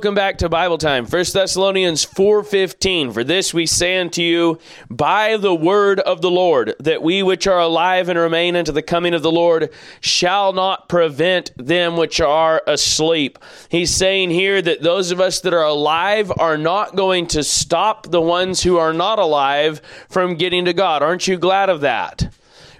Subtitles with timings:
[0.00, 1.04] Welcome back to Bible time.
[1.04, 3.12] 1 Thessalonians 4:15.
[3.12, 7.46] For this we say unto you by the word of the Lord that we which
[7.46, 9.68] are alive and remain unto the coming of the Lord
[10.00, 13.38] shall not prevent them which are asleep.
[13.68, 18.06] He's saying here that those of us that are alive are not going to stop
[18.10, 21.02] the ones who are not alive from getting to God.
[21.02, 22.30] Aren't you glad of that?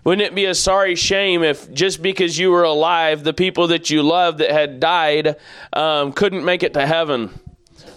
[0.05, 3.91] Wouldn't it be a sorry shame if just because you were alive, the people that
[3.91, 5.37] you loved that had died
[5.73, 7.39] um, couldn't make it to heaven?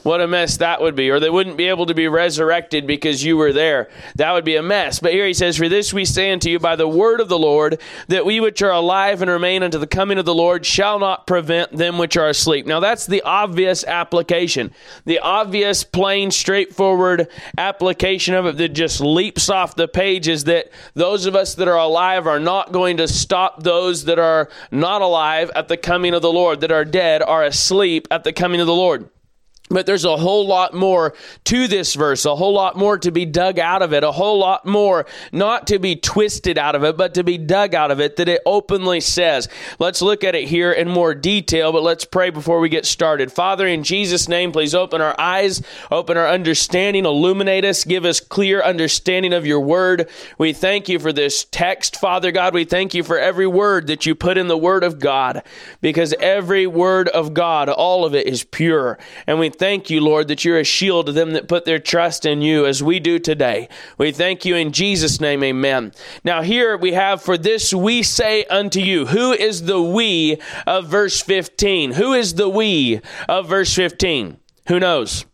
[0.04, 1.10] What a mess that would be.
[1.10, 3.90] Or they wouldn't be able to be resurrected because you were there.
[4.16, 5.00] That would be a mess.
[5.00, 7.40] But here he says, For this we say unto you by the word of the
[7.40, 7.80] Lord,
[8.10, 11.26] that we which are alive and remain unto the coming of the Lord shall not
[11.26, 12.66] prevent them which are asleep.
[12.66, 14.74] Now that's the obvious application.
[15.06, 20.70] The obvious, plain, straightforward application of it that just leaps off the page is that
[20.96, 25.02] those of us that are alive are not going to stop those that are not
[25.02, 28.60] alive at the coming of the Lord, that are dead, are asleep at the coming
[28.60, 29.10] of the Lord.
[29.70, 33.26] But there's a whole lot more to this verse, a whole lot more to be
[33.26, 36.98] dug out of it, a whole lot more not to be twisted out of it,
[36.98, 39.48] but to be dug out of it that it openly says.
[39.80, 43.32] Let's look at it here in more detail, but let's pray before we get started.
[43.32, 48.20] Father, in Jesus' name, please open our eyes, open our understanding, illuminate us, give us
[48.20, 50.10] clear understanding of your word.
[50.38, 52.54] We thank you for this text, Father God.
[52.54, 55.42] We thank you for every word that you put in the word of God,
[55.80, 59.00] because every word of God, all of it is pure.
[59.26, 62.26] And we thank you, Lord, that you're a shield to them that put their trust
[62.26, 63.70] in you as we do today.
[63.98, 65.94] We thank you in Jesus' name, amen.
[66.24, 69.08] Now, here we have, for this we say unto you.
[69.08, 71.94] Who is the we of verse 15?
[71.94, 74.38] Who is the we of verse 15?
[74.68, 75.26] Who knows?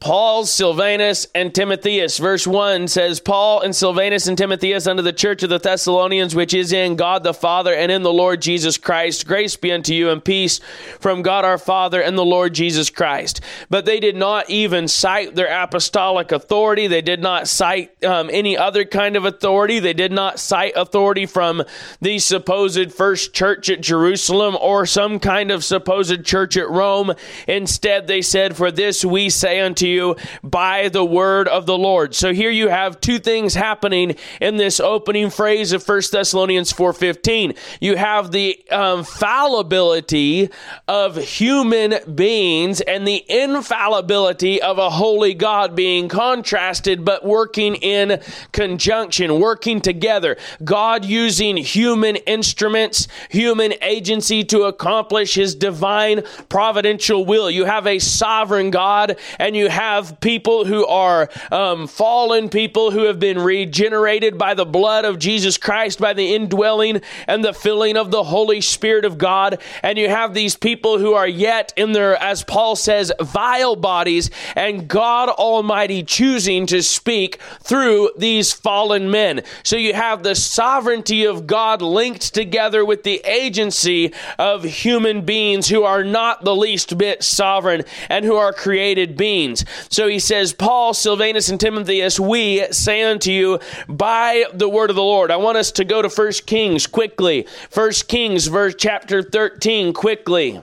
[0.00, 2.18] Paul, Silvanus, and Timotheus.
[2.18, 6.54] Verse 1 says, Paul and Silvanus and Timotheus unto the church of the Thessalonians, which
[6.54, 9.26] is in God the Father and in the Lord Jesus Christ.
[9.26, 10.60] Grace be unto you and peace
[11.00, 13.40] from God our Father and the Lord Jesus Christ.
[13.70, 16.86] But they did not even cite their apostolic authority.
[16.86, 19.80] They did not cite um, any other kind of authority.
[19.80, 21.64] They did not cite authority from
[22.00, 27.14] the supposed first church at Jerusalem or some kind of supposed church at Rome.
[27.48, 32.14] Instead, they said, For this we say unto you by the word of the Lord.
[32.14, 37.56] So here you have two things happening in this opening phrase of 1 Thessalonians 4:15.
[37.80, 40.50] You have the um, fallibility
[40.86, 48.20] of human beings and the infallibility of a holy God being contrasted but working in
[48.52, 50.36] conjunction, working together.
[50.64, 57.50] God using human instruments, human agency to accomplish his divine providential will.
[57.50, 63.04] You have a sovereign God and you have people who are um, fallen people who
[63.04, 67.96] have been regenerated by the blood of Jesus Christ, by the indwelling and the filling
[67.96, 69.62] of the Holy Spirit of God.
[69.84, 74.30] And you have these people who are yet in their, as Paul says, vile bodies,
[74.56, 79.42] and God Almighty choosing to speak through these fallen men.
[79.62, 85.68] So you have the sovereignty of God linked together with the agency of human beings
[85.68, 89.64] who are not the least bit sovereign and who are created beings.
[89.88, 94.96] So he says, Paul, Silvanus, and Timotheus, we say unto you by the word of
[94.96, 95.30] the Lord.
[95.30, 97.46] I want us to go to 1 Kings quickly.
[97.72, 100.60] 1 Kings, verse chapter 13, quickly.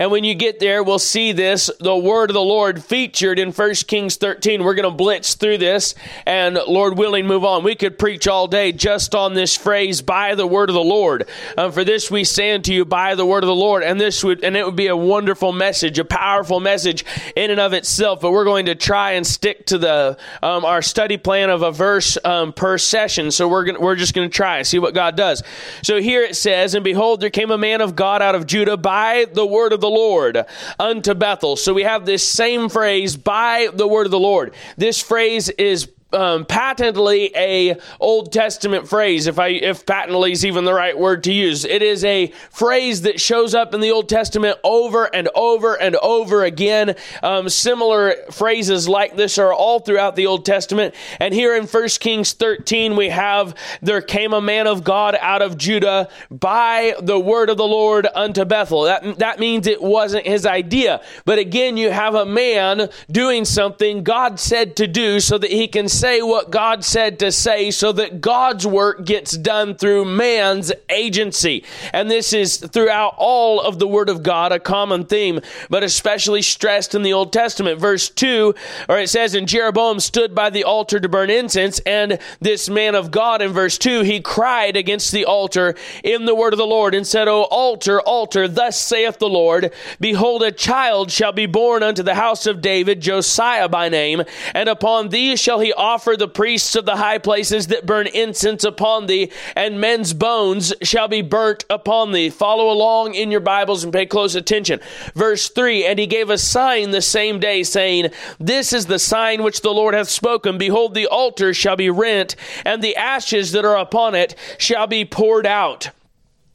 [0.00, 3.52] And when you get there, we'll see this, the word of the Lord featured in
[3.52, 4.64] 1 Kings 13.
[4.64, 5.94] We're going to blitz through this
[6.24, 7.64] and, Lord willing, move on.
[7.64, 11.28] We could preach all day just on this phrase, by the word of the Lord.
[11.58, 13.82] Um, for this we say unto you, by the word of the Lord.
[13.82, 17.04] And this would, and it would be a wonderful message, a powerful message
[17.36, 18.22] in and of itself.
[18.22, 21.72] But we're going to try and stick to the, um, our study plan of a
[21.72, 23.30] verse um, per session.
[23.30, 25.42] So we're, gonna, we're just going to try and see what God does.
[25.82, 28.78] So here it says, And behold, there came a man of God out of Judah
[28.78, 30.44] by the word of the Lord
[30.78, 31.56] unto Bethel.
[31.56, 34.54] So we have this same phrase by the word of the Lord.
[34.76, 40.64] This phrase is um, patently a Old Testament phrase, if I if patently is even
[40.64, 41.64] the right word to use.
[41.64, 45.96] It is a phrase that shows up in the Old Testament over and over and
[45.96, 46.96] over again.
[47.22, 50.94] Um, similar phrases like this are all throughout the Old Testament.
[51.20, 55.42] And here in 1 Kings 13, we have there came a man of God out
[55.42, 58.82] of Judah by the word of the Lord unto Bethel.
[58.82, 64.02] That that means it wasn't his idea, but again, you have a man doing something
[64.02, 67.92] God said to do so that he can say what God said to say so
[67.92, 71.62] that God's work gets done through man's agency.
[71.92, 76.40] And this is throughout all of the Word of God, a common theme, but especially
[76.40, 77.78] stressed in the Old Testament.
[77.78, 78.54] Verse 2,
[78.88, 82.94] or it says, And Jeroboam stood by the altar to burn incense, and this man
[82.94, 86.66] of God in verse 2, he cried against the altar in the word of the
[86.66, 91.44] Lord and said, O altar, altar, thus saith the Lord, Behold, a child shall be
[91.44, 94.22] born unto the house of David, Josiah by name,
[94.54, 98.64] and upon thee shall he offer the priests of the high places that burn incense
[98.64, 102.30] upon thee, and men's bones shall be burnt upon thee.
[102.30, 104.80] Follow along in your Bibles and pay close attention.
[105.14, 109.42] Verse 3 And he gave a sign the same day, saying, This is the sign
[109.42, 110.58] which the Lord hath spoken.
[110.58, 115.04] Behold, the altar shall be rent, and the ashes that are upon it shall be
[115.04, 115.90] poured out.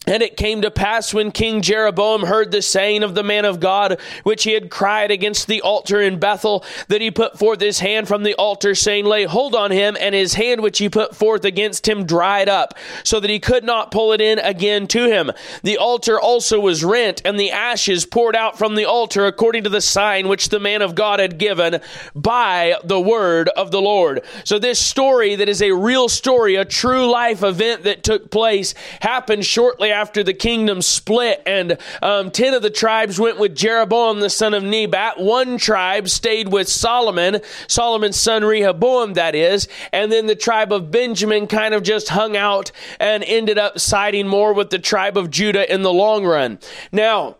[0.07, 3.59] And it came to pass when King Jeroboam heard the saying of the man of
[3.59, 7.79] God, which he had cried against the altar in Bethel, that he put forth his
[7.79, 11.15] hand from the altar, saying, Lay hold on him, and his hand which he put
[11.15, 15.09] forth against him dried up, so that he could not pull it in again to
[15.09, 15.31] him.
[15.63, 19.69] The altar also was rent, and the ashes poured out from the altar, according to
[19.69, 21.81] the sign which the man of God had given
[22.13, 24.21] by the word of the Lord.
[24.43, 28.73] So, this story that is a real story, a true life event that took place,
[29.01, 34.19] happened shortly after the kingdom split, and um, 10 of the tribes went with Jeroboam
[34.19, 35.17] the son of Nebat.
[35.17, 40.91] One tribe stayed with Solomon, Solomon's son Rehoboam, that is, and then the tribe of
[40.91, 45.31] Benjamin kind of just hung out and ended up siding more with the tribe of
[45.31, 46.59] Judah in the long run.
[46.91, 47.37] Now,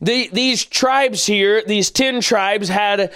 [0.00, 3.12] the, these tribes here, these 10 tribes, had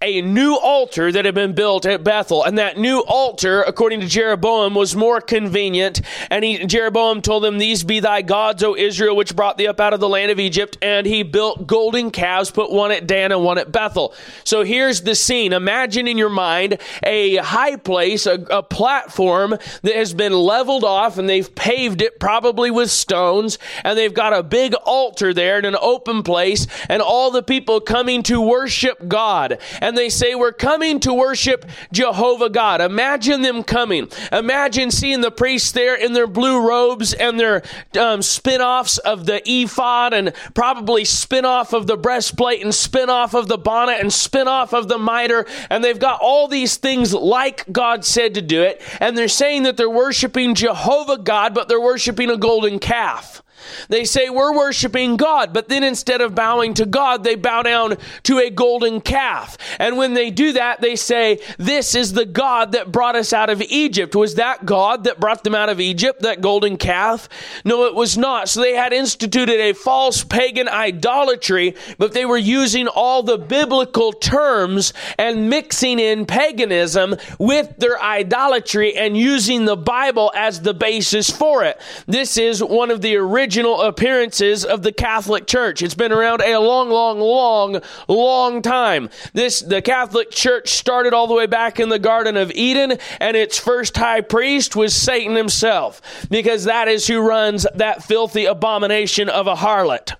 [0.00, 2.44] a new altar that had been built at Bethel.
[2.44, 6.02] And that new altar, according to Jeroboam, was more convenient.
[6.30, 9.80] And he, Jeroboam told them, These be thy gods, O Israel, which brought thee up
[9.80, 10.78] out of the land of Egypt.
[10.82, 14.14] And he built golden calves, put one at Dan and one at Bethel.
[14.44, 15.52] So here's the scene.
[15.52, 19.50] Imagine in your mind a high place, a, a platform
[19.82, 23.58] that has been leveled off and they've paved it probably with stones.
[23.82, 26.68] And they've got a big altar there in an open place.
[26.88, 29.58] And all the people coming to worship God.
[29.88, 32.82] And they say, We're coming to worship Jehovah God.
[32.82, 34.08] Imagine them coming.
[34.30, 37.62] Imagine seeing the priests there in their blue robes and their
[37.98, 43.08] um, spin offs of the ephod and probably spin off of the breastplate and spin
[43.08, 45.46] off of the bonnet and spin off of the mitre.
[45.70, 48.82] And they've got all these things like God said to do it.
[49.00, 53.42] And they're saying that they're worshiping Jehovah God, but they're worshiping a golden calf.
[53.88, 57.96] They say we're worshiping God, but then instead of bowing to God, they bow down
[58.24, 59.56] to a golden calf.
[59.78, 63.50] And when they do that, they say, This is the God that brought us out
[63.50, 64.14] of Egypt.
[64.14, 67.28] Was that God that brought them out of Egypt, that golden calf?
[67.64, 68.48] No, it was not.
[68.48, 74.12] So they had instituted a false pagan idolatry, but they were using all the biblical
[74.12, 81.30] terms and mixing in paganism with their idolatry and using the Bible as the basis
[81.30, 81.80] for it.
[82.06, 85.80] This is one of the original original appearances of the Catholic Church.
[85.80, 89.08] It's been around a long, long, long, long time.
[89.32, 93.38] This the Catholic Church started all the way back in the Garden of Eden, and
[93.38, 99.30] its first high priest was Satan himself, because that is who runs that filthy abomination
[99.30, 100.12] of a harlot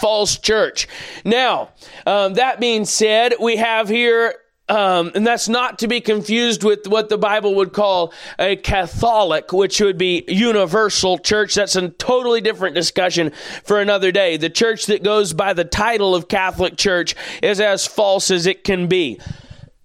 [0.00, 0.86] false church.
[1.24, 1.70] Now,
[2.06, 4.36] um, that being said, we have here
[4.70, 9.52] um, and that's not to be confused with what the Bible would call a Catholic,
[9.52, 11.56] which would be universal church.
[11.56, 13.32] That's a totally different discussion
[13.64, 14.36] for another day.
[14.36, 18.62] The church that goes by the title of Catholic Church is as false as it
[18.62, 19.18] can be.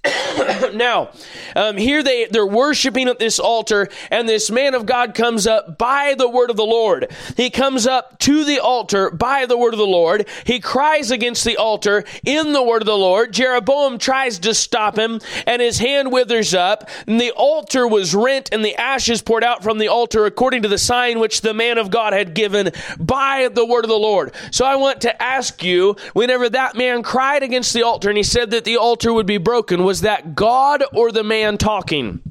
[0.74, 1.10] now,
[1.56, 5.78] um, here they, they're worshiping at this altar, and this man of God comes up
[5.78, 7.12] by the word of the Lord.
[7.38, 10.28] He comes up to the altar by the word of the Lord.
[10.46, 13.34] He cries against the altar in the word of the Lord.
[13.34, 16.90] Jeroboam tries to stop him, and his hand withers up.
[17.08, 20.68] And the altar was rent, and the ashes poured out from the altar according to
[20.68, 24.34] the sign which the man of God had given by the word of the Lord.
[24.52, 28.24] So I want to ask you, whenever that man cried against the altar and he
[28.24, 32.22] said that the altar would be broken, was was that God or the man talking?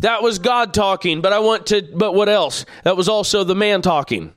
[0.00, 2.66] That was God talking, but I want to, but what else?
[2.84, 4.34] That was also the man talking.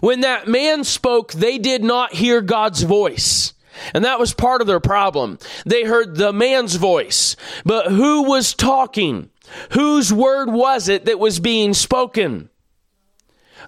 [0.00, 3.52] When that man spoke, they did not hear God's voice.
[3.92, 5.38] And that was part of their problem.
[5.66, 7.36] They heard the man's voice.
[7.66, 9.28] But who was talking?
[9.72, 12.48] Whose word was it that was being spoken?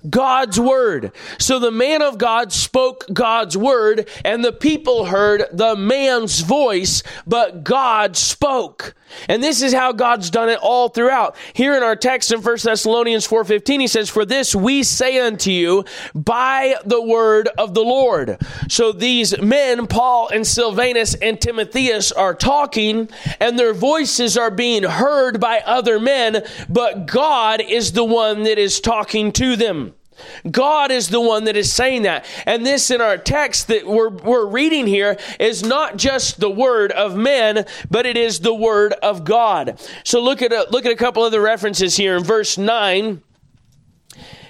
[0.08, 1.12] God's word.
[1.38, 7.02] So the man of God spoke God's word, and the people heard the man's voice,
[7.26, 8.94] but God spoke.
[9.28, 11.36] And this is how God's done it all throughout.
[11.52, 15.50] Here in our text in 1 Thessalonians 4:15 he says for this we say unto
[15.50, 18.38] you by the word of the Lord.
[18.68, 23.08] So these men Paul and Silvanus and Timotheus are talking
[23.40, 28.58] and their voices are being heard by other men, but God is the one that
[28.58, 29.87] is talking to them.
[30.50, 32.24] God is the one that is saying that.
[32.46, 36.92] And this in our text that we're, we're reading here is not just the word
[36.92, 39.80] of men, but it is the word of God.
[40.04, 43.22] So look at a, look at a couple of the references here in verse 9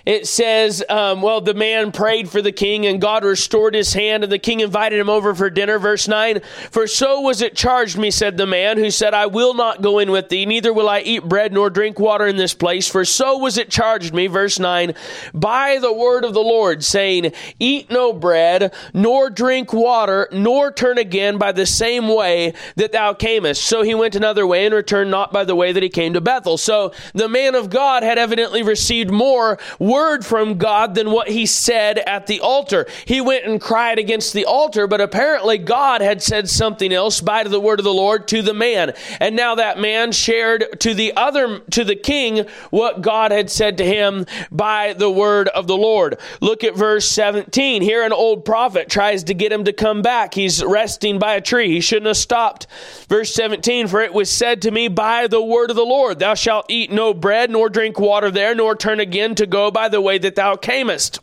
[0.09, 4.25] it says, um, well, the man prayed for the king, and God restored his hand,
[4.25, 5.79] and the king invited him over for dinner.
[5.79, 9.53] Verse 9 For so was it charged me, said the man, who said, I will
[9.53, 12.55] not go in with thee, neither will I eat bread nor drink water in this
[12.55, 12.88] place.
[12.88, 14.95] For so was it charged me, verse 9,
[15.35, 20.97] by the word of the Lord, saying, Eat no bread, nor drink water, nor turn
[20.97, 23.62] again by the same way that thou camest.
[23.62, 26.23] So he went another way and returned not by the way that he came to
[26.23, 26.57] Bethel.
[26.57, 31.28] So the man of God had evidently received more word word from God than what
[31.28, 32.87] he said at the altar.
[33.05, 37.43] He went and cried against the altar, but apparently God had said something else by
[37.43, 38.93] the word of the Lord to the man.
[39.19, 43.78] And now that man shared to the other, to the king, what God had said
[43.78, 46.21] to him by the word of the Lord.
[46.40, 47.83] Look at verse 17.
[47.83, 50.33] Here an old prophet tries to get him to come back.
[50.33, 51.71] He's resting by a tree.
[51.71, 52.69] He shouldn't have stopped.
[53.09, 56.35] Verse 17, for it was said to me by the word of the Lord, thou
[56.35, 60.00] shalt eat no bread, nor drink water there, nor turn again to go by the
[60.00, 61.20] way that thou camest.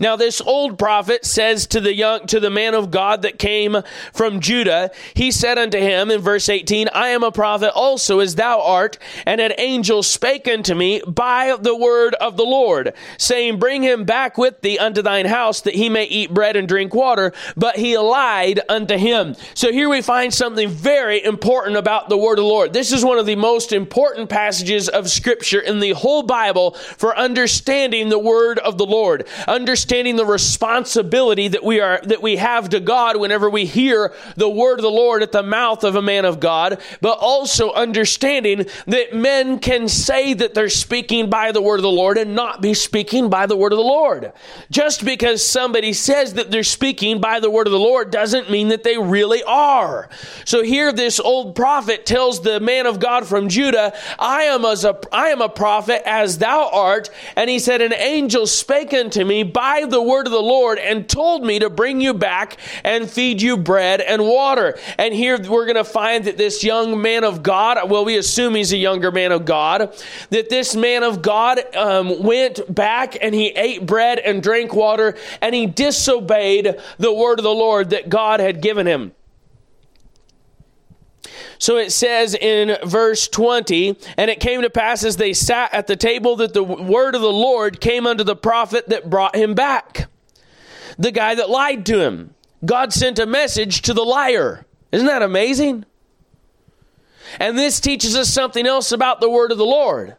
[0.00, 3.78] Now this old prophet says to the young to the man of God that came
[4.12, 8.36] from Judah, he said unto him in verse 18, I am a prophet also as
[8.36, 13.58] thou art, and an angel spake unto me by the word of the Lord, saying,
[13.58, 16.94] Bring him back with thee unto thine house that he may eat bread and drink
[16.94, 19.34] water, but he lied unto him.
[19.54, 22.72] So here we find something very important about the word of the Lord.
[22.72, 27.16] This is one of the most important passages of scripture in the whole Bible for
[27.16, 29.26] understanding the word of the Lord.
[29.48, 34.12] Understanding understanding the responsibility that we are that we have to God whenever we hear
[34.36, 37.72] the word of the Lord at the mouth of a man of God, but also
[37.72, 42.34] understanding that men can say that they're speaking by the word of the Lord and
[42.34, 44.30] not be speaking by the word of the Lord.
[44.70, 48.68] Just because somebody says that they're speaking by the word of the Lord doesn't mean
[48.68, 50.10] that they really are.
[50.44, 54.84] So here this old prophet tells the man of God from Judah, I am as
[54.84, 59.24] a I am a prophet as thou art, and he said an angel spake unto
[59.24, 63.08] me by the word of the Lord and told me to bring you back and
[63.10, 64.78] feed you bread and water.
[64.98, 68.54] And here we're going to find that this young man of God, well, we assume
[68.54, 69.94] he's a younger man of God,
[70.30, 75.16] that this man of God um, went back and he ate bread and drank water
[75.40, 79.12] and he disobeyed the word of the Lord that God had given him.
[81.58, 85.86] So it says in verse 20, and it came to pass as they sat at
[85.86, 89.54] the table that the word of the Lord came unto the prophet that brought him
[89.54, 90.08] back.
[90.98, 92.34] The guy that lied to him.
[92.64, 94.66] God sent a message to the liar.
[94.90, 95.84] Isn't that amazing?
[97.38, 100.16] And this teaches us something else about the word of the Lord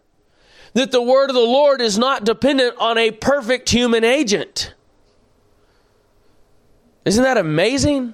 [0.73, 4.73] that the word of the Lord is not dependent on a perfect human agent.
[7.05, 8.13] Isn't that amazing?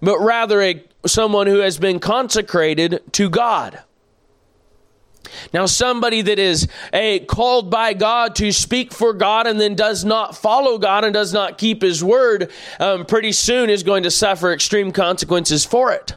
[0.00, 3.82] But rather a someone who has been consecrated to God.
[5.52, 10.04] Now, somebody that is a called by God to speak for God and then does
[10.04, 12.50] not follow God and does not keep His word,
[12.80, 16.14] um, pretty soon is going to suffer extreme consequences for it.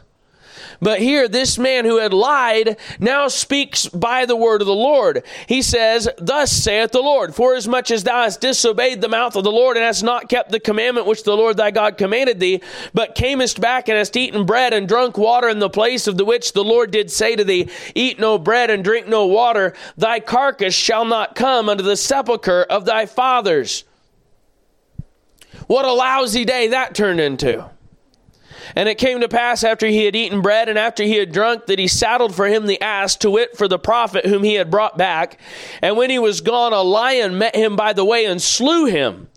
[0.82, 5.22] But here, this man who had lied now speaks by the word of the Lord.
[5.46, 9.52] He says, Thus saith the Lord, Forasmuch as thou hast disobeyed the mouth of the
[9.52, 12.60] Lord, and hast not kept the commandment which the Lord thy God commanded thee,
[12.92, 16.24] but camest back and hast eaten bread and drunk water in the place of the
[16.24, 20.18] which the Lord did say to thee, Eat no bread and drink no water, thy
[20.18, 23.84] carcass shall not come unto the sepulchre of thy fathers.
[25.68, 27.70] What a lousy day that turned into.
[28.74, 31.66] And it came to pass after he had eaten bread and after he had drunk
[31.66, 34.70] that he saddled for him the ass, to wit, for the prophet whom he had
[34.70, 35.38] brought back.
[35.80, 39.28] And when he was gone, a lion met him by the way and slew him.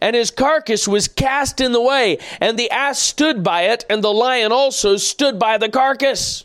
[0.00, 4.04] And his carcass was cast in the way, and the ass stood by it, and
[4.04, 6.44] the lion also stood by the carcass.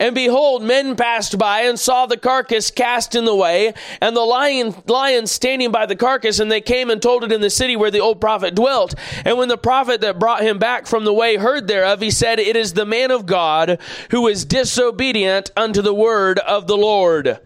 [0.00, 4.22] And behold, men passed by and saw the carcass cast in the way, and the
[4.22, 7.76] lion, lion standing by the carcass, and they came and told it in the city
[7.76, 8.94] where the old prophet dwelt.
[9.26, 12.38] And when the prophet that brought him back from the way heard thereof, he said,
[12.38, 13.78] It is the man of God
[14.10, 17.38] who is disobedient unto the word of the Lord.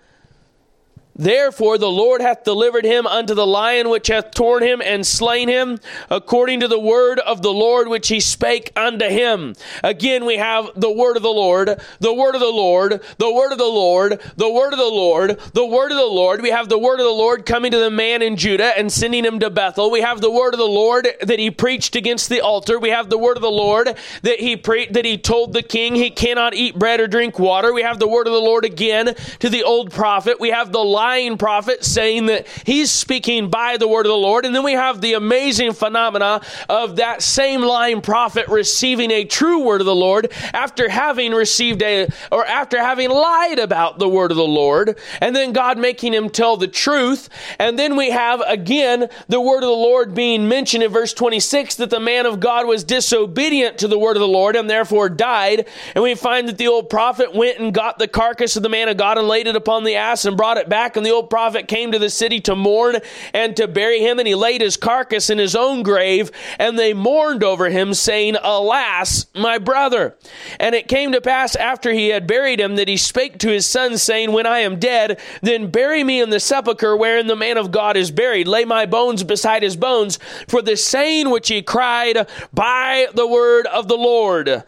[1.17, 5.49] Therefore, the Lord hath delivered him unto the lion which hath torn him and slain
[5.49, 5.79] him,
[6.11, 9.55] according to the word of the Lord which he spake unto him.
[9.83, 13.53] Again, we have the word of the Lord, the word of the Lord, the word
[13.53, 16.43] of the Lord, the word of the Lord, the word of the Lord.
[16.43, 19.25] We have the word of the Lord coming to the man in Judah and sending
[19.25, 19.91] him to Bethel.
[19.91, 22.79] We have the word of the Lord that he preached against the altar.
[22.79, 25.95] We have the word of the Lord that he pre- that he told the king
[25.95, 27.73] he cannot eat bread or drink water.
[27.73, 30.41] We have the word of the Lord again to the old prophet.
[30.41, 34.47] We have the lying prophet saying that he's speaking by the word of the Lord.
[34.47, 39.63] And then we have the amazing phenomena of that same lying prophet receiving a true
[39.63, 44.31] word of the Lord after having received a, or after having lied about the word
[44.31, 44.99] of the Lord.
[45.21, 47.29] And then God making him tell the truth.
[47.59, 51.75] And then we have again the word of the Lord being mentioned in verse 26
[51.77, 55.11] that the man of God was disobedient to the word of the Lord and therefore
[55.11, 55.69] died.
[55.95, 58.89] And we find that the old prophet went and got the carcass of the man
[58.89, 60.94] of God and laid it upon the ass and brought it back.
[60.97, 62.97] And the old prophet came to the city to mourn
[63.33, 66.95] and to bury him, and he laid his carcass in his own grave, and they
[66.95, 70.17] mourned over him, saying, Alas, my brother.
[70.59, 73.67] And it came to pass after he had buried him that he spake to his
[73.67, 77.57] son, saying, When I am dead, then bury me in the sepulchre wherein the man
[77.57, 78.49] of God is buried.
[78.49, 83.67] Lay my bones beside his bones, for the saying which he cried by the word
[83.67, 84.65] of the Lord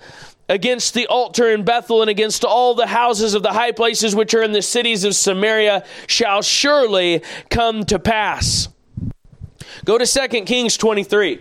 [0.49, 4.35] against the altar in Bethel and against all the houses of the high places which
[4.35, 8.69] are in the cities of Samaria shall surely come to pass.
[9.85, 11.41] Go to 2 Kings 23.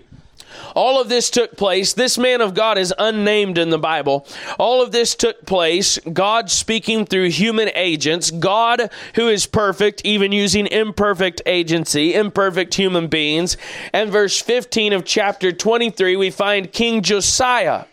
[0.75, 1.93] All of this took place.
[1.93, 4.27] This man of God is unnamed in the Bible.
[4.59, 5.97] All of this took place.
[5.99, 8.29] God speaking through human agents.
[8.29, 13.55] God who is perfect, even using imperfect agency, imperfect human beings.
[13.93, 17.85] And verse 15 of chapter 23, we find King Josiah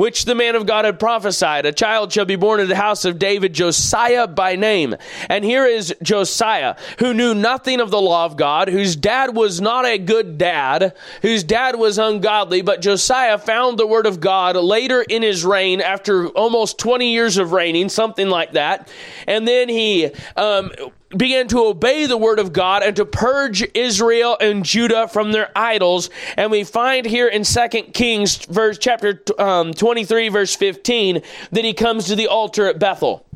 [0.00, 1.66] which the man of God had prophesied.
[1.66, 4.96] A child shall be born in the house of David, Josiah by name.
[5.28, 9.60] And here is Josiah, who knew nothing of the law of God, whose dad was
[9.60, 14.56] not a good dad, whose dad was ungodly, but Josiah found the word of God
[14.56, 18.90] later in his reign after almost 20 years of reigning, something like that.
[19.26, 20.72] And then he um,
[21.16, 25.50] began to obey the word of God and to purge Israel and Judah from their
[25.56, 26.10] idols.
[26.36, 31.72] And we find here in Second Kings verse chapter um, 23 verse 15 that he
[31.72, 33.26] comes to the altar at Bethel.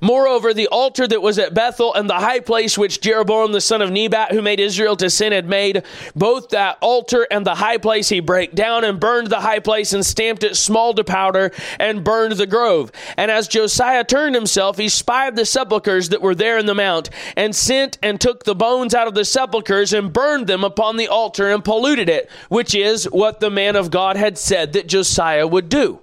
[0.00, 3.82] Moreover, the altar that was at Bethel and the high place which Jeroboam the son
[3.82, 5.82] of Nebat, who made Israel to sin, had made,
[6.16, 9.92] both that altar and the high place he brake down and burned the high place
[9.92, 12.90] and stamped it small to powder and burned the grove.
[13.18, 17.10] And as Josiah turned himself, he spied the sepulchres that were there in the mount,
[17.36, 21.08] and sent and took the bones out of the sepulchres and burned them upon the
[21.08, 25.46] altar and polluted it, which is what the man of God had said that Josiah
[25.46, 26.00] would do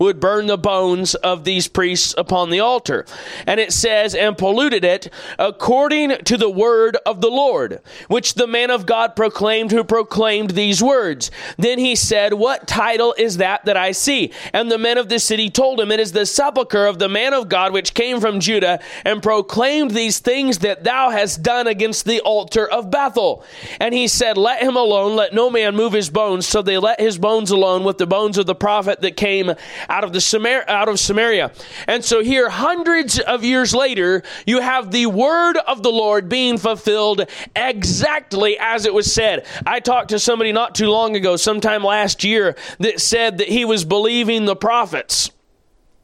[0.00, 3.04] would burn the bones of these priests upon the altar.
[3.46, 8.46] And it says, and polluted it according to the word of the Lord, which the
[8.46, 11.30] man of God proclaimed who proclaimed these words.
[11.58, 14.32] Then he said, What title is that that I see?
[14.52, 17.34] And the men of the city told him, It is the sepulchre of the man
[17.34, 22.06] of God which came from Judah and proclaimed these things that thou hast done against
[22.06, 23.44] the altar of Bethel.
[23.78, 26.46] And he said, Let him alone, let no man move his bones.
[26.46, 29.52] So they let his bones alone with the bones of the prophet that came
[29.90, 31.52] out of the Samar- out of Samaria.
[31.86, 36.56] And so here, hundreds of years later, you have the word of the Lord being
[36.56, 39.46] fulfilled exactly as it was said.
[39.66, 43.64] I talked to somebody not too long ago, sometime last year, that said that he
[43.64, 45.30] was believing the prophets.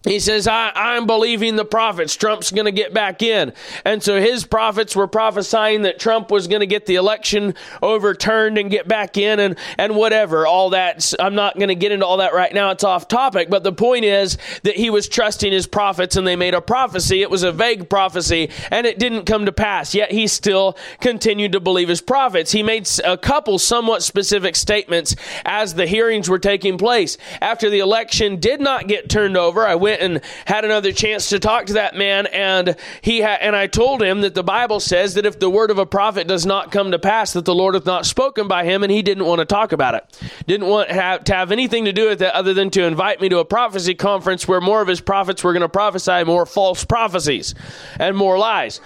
[0.06, 2.14] He says, I, am believing the prophets.
[2.14, 3.52] Trump's going to get back in.
[3.84, 8.56] And so his prophets were prophesying that Trump was going to get the election overturned
[8.56, 10.46] and get back in and, and whatever.
[10.46, 11.12] All that.
[11.18, 12.70] I'm not going to get into all that right now.
[12.70, 13.50] It's off topic.
[13.50, 17.20] But the point is that he was trusting his prophets and they made a prophecy.
[17.20, 19.92] It was a vague prophecy and it didn't come to pass.
[19.92, 22.52] Yet he still continued to believe his prophets.
[22.52, 27.18] He made a couple somewhat specific statements as the hearings were taking place.
[27.42, 31.28] After the election did not get turned over, I went went and had another chance
[31.30, 34.80] to talk to that man, and he ha- and I told him that the Bible
[34.80, 37.54] says that if the word of a prophet does not come to pass, that the
[37.54, 40.20] Lord hath not spoken by him, and he didn't want to talk about it.
[40.46, 43.28] Didn't want have, to have anything to do with it other than to invite me
[43.28, 46.84] to a prophecy conference where more of his prophets were going to prophesy more false
[46.84, 47.54] prophecies
[47.98, 48.80] and more lies.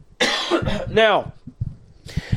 [0.88, 1.32] now,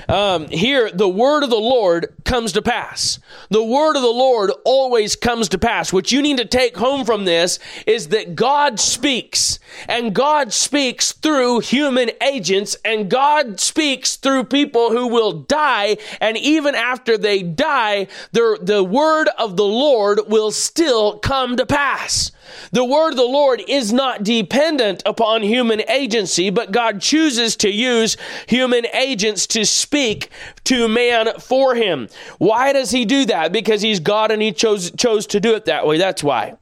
[0.07, 3.19] um, here, the word of the Lord comes to pass.
[3.49, 5.91] The word of the Lord always comes to pass.
[5.91, 11.11] What you need to take home from this is that God speaks, and God speaks
[11.11, 17.41] through human agents, and God speaks through people who will die, and even after they
[17.41, 22.31] die, the, word of the Lord will still come to pass.
[22.71, 27.69] The word of the Lord is not dependent upon human agency, but God chooses to
[27.69, 30.29] use human agents to speak
[30.65, 32.10] to man for him.
[32.38, 33.51] Why does he do that?
[33.51, 35.97] Because he's God and he chose, chose to do it that way.
[35.97, 36.55] That's why.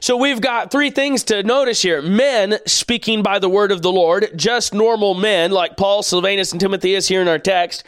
[0.00, 2.02] So we've got three things to notice here.
[2.02, 6.60] Men speaking by the word of the Lord, just normal men like Paul, Silvanus, and
[6.60, 7.84] Timotheus here in our text.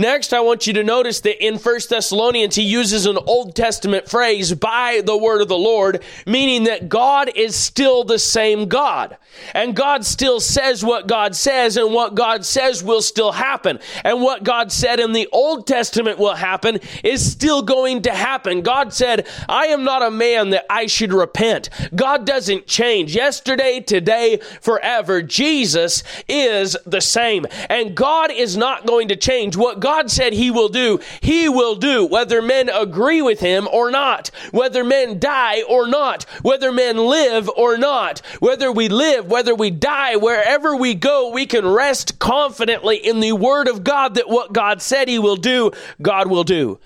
[0.00, 4.08] Next, I want you to notice that in First Thessalonians, he uses an Old Testament
[4.08, 9.18] phrase, by the word of the Lord, meaning that God is still the same God.
[9.52, 13.78] And God still says what God says, and what God says will still happen.
[14.02, 18.62] And what God said in the Old Testament will happen is still going to happen.
[18.62, 21.68] God said, I am not a man that I should repent.
[21.94, 23.14] God doesn't change.
[23.14, 25.20] Yesterday, today, forever.
[25.20, 27.44] Jesus is the same.
[27.68, 29.58] And God is not going to change.
[29.58, 33.90] What God said He will do, He will do, whether men agree with Him or
[33.90, 39.54] not, whether men die or not, whether men live or not, whether we live, whether
[39.54, 44.28] we die, wherever we go, we can rest confidently in the Word of God that
[44.28, 46.78] what God said He will do, God will do.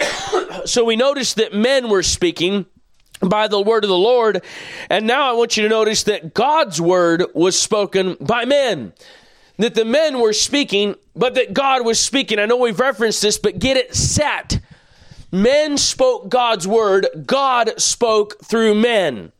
[0.64, 2.66] so we notice that men were speaking
[3.20, 4.42] by the word of the Lord.
[4.88, 8.92] And now I want you to notice that God's word was spoken by men
[9.58, 12.38] that the men were speaking, but that God was speaking.
[12.38, 14.60] I know we've referenced this, but get it set.
[15.30, 19.32] Men spoke God's word, God spoke through men.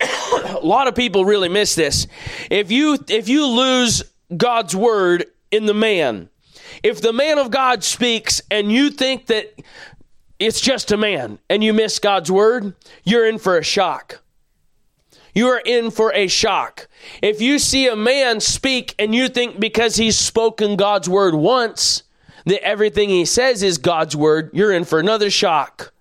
[0.00, 2.06] A lot of people really miss this.
[2.50, 4.02] If you if you lose
[4.36, 6.28] God's word in the man,
[6.82, 9.54] if the man of God speaks and you think that
[10.38, 14.21] it's just a man and you miss God's word, you're in for a shock
[15.34, 16.88] you are in for a shock.
[17.22, 22.02] If you see a man speak and you think because he's spoken God's word once,
[22.44, 25.92] that everything he says is God's word, you're in for another shock.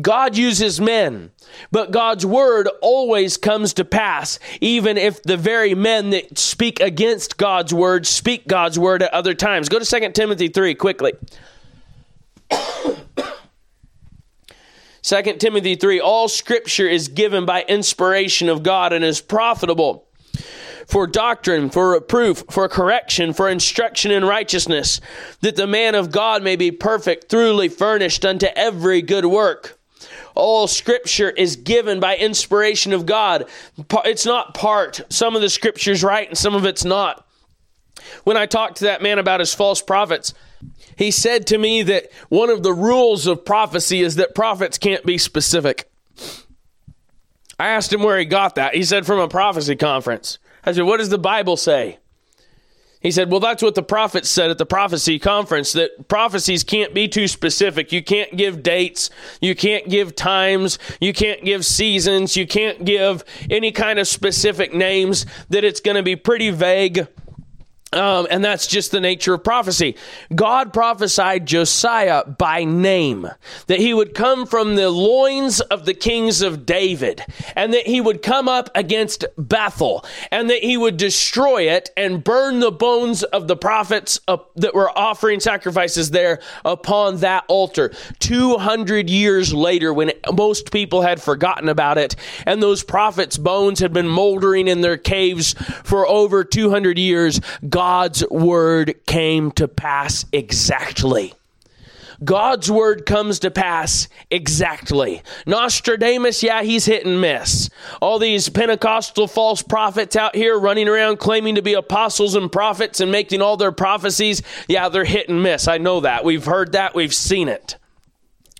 [0.00, 1.30] God uses men,
[1.70, 7.36] but God's word always comes to pass, even if the very men that speak against
[7.36, 9.68] God's word speak God's word at other times.
[9.68, 11.12] Go to 2 Timothy 3 quickly.
[15.02, 20.06] 2 Timothy 3 All scripture is given by inspiration of God and is profitable
[20.86, 25.00] for doctrine, for reproof, for correction, for instruction in righteousness,
[25.40, 29.78] that the man of God may be perfect, truly furnished unto every good work.
[30.34, 33.48] All scripture is given by inspiration of God.
[34.04, 35.00] It's not part.
[35.08, 37.26] Some of the scripture's right and some of it's not.
[38.24, 40.32] When I talked to that man about his false prophets,
[40.96, 45.04] he said to me that one of the rules of prophecy is that prophets can't
[45.04, 45.90] be specific.
[47.58, 48.74] I asked him where he got that.
[48.74, 50.38] He said from a prophecy conference.
[50.64, 51.98] I said, What does the Bible say?
[53.00, 56.94] He said, Well, that's what the prophets said at the prophecy conference that prophecies can't
[56.94, 57.92] be too specific.
[57.92, 63.24] You can't give dates, you can't give times, you can't give seasons, you can't give
[63.50, 67.08] any kind of specific names, that it's going to be pretty vague.
[67.92, 69.96] Um, and that's just the nature of prophecy.
[70.34, 73.28] God prophesied Josiah by name,
[73.66, 77.22] that he would come from the loins of the kings of David,
[77.54, 82.24] and that he would come up against Bethel, and that he would destroy it and
[82.24, 84.18] burn the bones of the prophets
[84.56, 87.92] that were offering sacrifices there upon that altar.
[88.20, 93.92] 200 years later, when most people had forgotten about it, and those prophets' bones had
[93.92, 95.52] been moldering in their caves
[95.84, 101.34] for over 200 years, God God's word came to pass exactly.
[102.22, 105.20] God's word comes to pass exactly.
[105.46, 107.70] Nostradamus, yeah, he's hit and miss.
[108.00, 113.00] All these Pentecostal false prophets out here running around claiming to be apostles and prophets
[113.00, 115.66] and making all their prophecies, yeah, they're hit and miss.
[115.66, 116.24] I know that.
[116.24, 116.94] We've heard that.
[116.94, 117.78] We've seen it.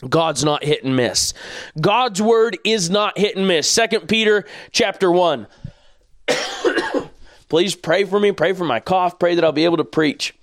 [0.08, 1.32] God's not hit and miss.
[1.80, 3.70] God's word is not hit and miss.
[3.70, 5.46] Second Peter chapter 1.
[7.52, 10.34] Please pray for me, pray for my cough, pray that I'll be able to preach.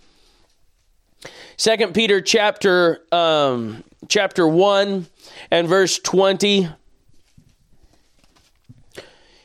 [1.57, 5.07] Second Peter chapter um, chapter 1
[5.49, 6.69] and verse 20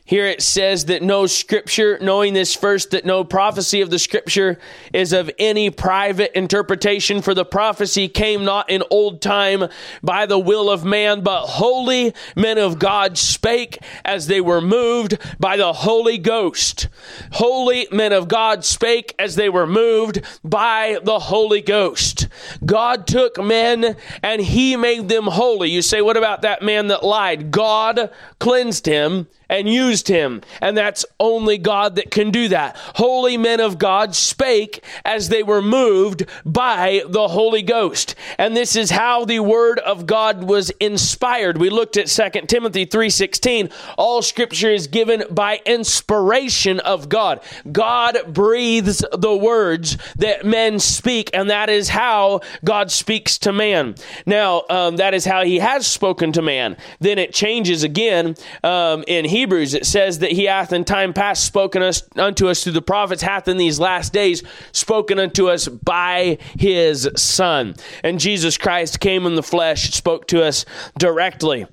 [0.07, 4.59] here it says that no scripture, knowing this first, that no prophecy of the scripture
[4.93, 9.65] is of any private interpretation, for the prophecy came not in old time
[10.03, 15.17] by the will of man, but holy men of God spake as they were moved
[15.41, 16.89] by the Holy Ghost.
[17.33, 22.29] Holy men of God spake as they were moved by the Holy Ghost.
[22.67, 25.71] God took men and he made them holy.
[25.71, 27.51] You say, what about that man that lied?
[27.51, 30.43] God cleansed him and used him.
[30.61, 32.77] And that's only God that can do that.
[32.95, 38.15] Holy men of God spake as they were moved by the Holy Ghost.
[38.39, 41.59] And this is how the word of God was inspired.
[41.59, 43.71] We looked at 2 Timothy 3:16.
[43.97, 47.41] All scripture is given by inspiration of God.
[47.71, 53.95] God breathes the words that men speak, and that is how God speaks to man.
[54.27, 56.77] Now, um, that is how he has spoken to man.
[57.01, 61.45] Then it changes again um, in Hebrews, it says that he hath in time past
[61.45, 65.67] spoken us, unto us through the prophets, hath in these last days spoken unto us
[65.67, 67.75] by his Son.
[68.05, 70.65] And Jesus Christ came in the flesh, spoke to us
[70.97, 71.67] directly.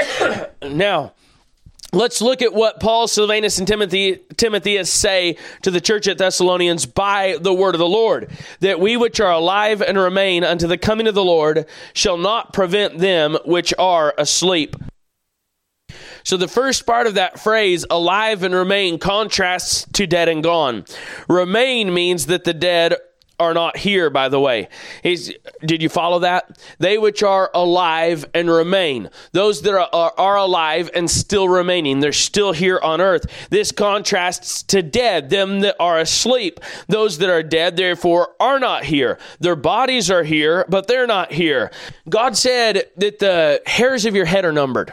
[0.62, 1.12] now,
[1.92, 6.86] Let's look at what Paul, Silvanus, and Timothy, Timotheus say to the church at Thessalonians
[6.86, 10.78] by the word of the Lord, that we which are alive and remain unto the
[10.78, 14.76] coming of the Lord shall not prevent them which are asleep.
[16.24, 20.84] So the first part of that phrase, alive and remain, contrasts to dead and gone.
[21.28, 22.96] Remain means that the dead
[23.40, 24.68] are not here, by the way.
[25.02, 25.32] He's,
[25.64, 26.58] did you follow that?
[26.78, 29.08] They which are alive and remain.
[29.32, 32.00] Those that are, are, are, alive and still remaining.
[32.00, 33.24] They're still here on earth.
[33.48, 36.60] This contrasts to dead, them that are asleep.
[36.86, 39.18] Those that are dead, therefore, are not here.
[39.40, 41.70] Their bodies are here, but they're not here.
[42.08, 44.92] God said that the hairs of your head are numbered.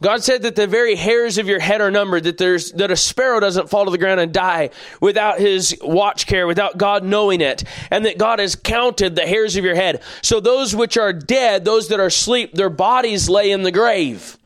[0.00, 2.96] God said that the very hairs of your head are numbered, that there's that a
[2.96, 7.40] sparrow doesn't fall to the ground and die without his watch care, without God knowing
[7.40, 10.02] it, and that God has counted the hairs of your head.
[10.22, 14.37] So those which are dead, those that are asleep, their bodies lay in the grave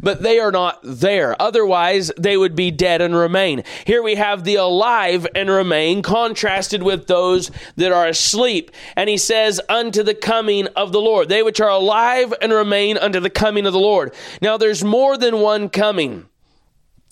[0.00, 1.40] but they are not there.
[1.40, 3.62] Otherwise, they would be dead and remain.
[3.84, 8.70] Here we have the alive and remain contrasted with those that are asleep.
[8.96, 11.28] And he says, unto the coming of the Lord.
[11.28, 14.14] They which are alive and remain unto the coming of the Lord.
[14.40, 16.26] Now, there's more than one coming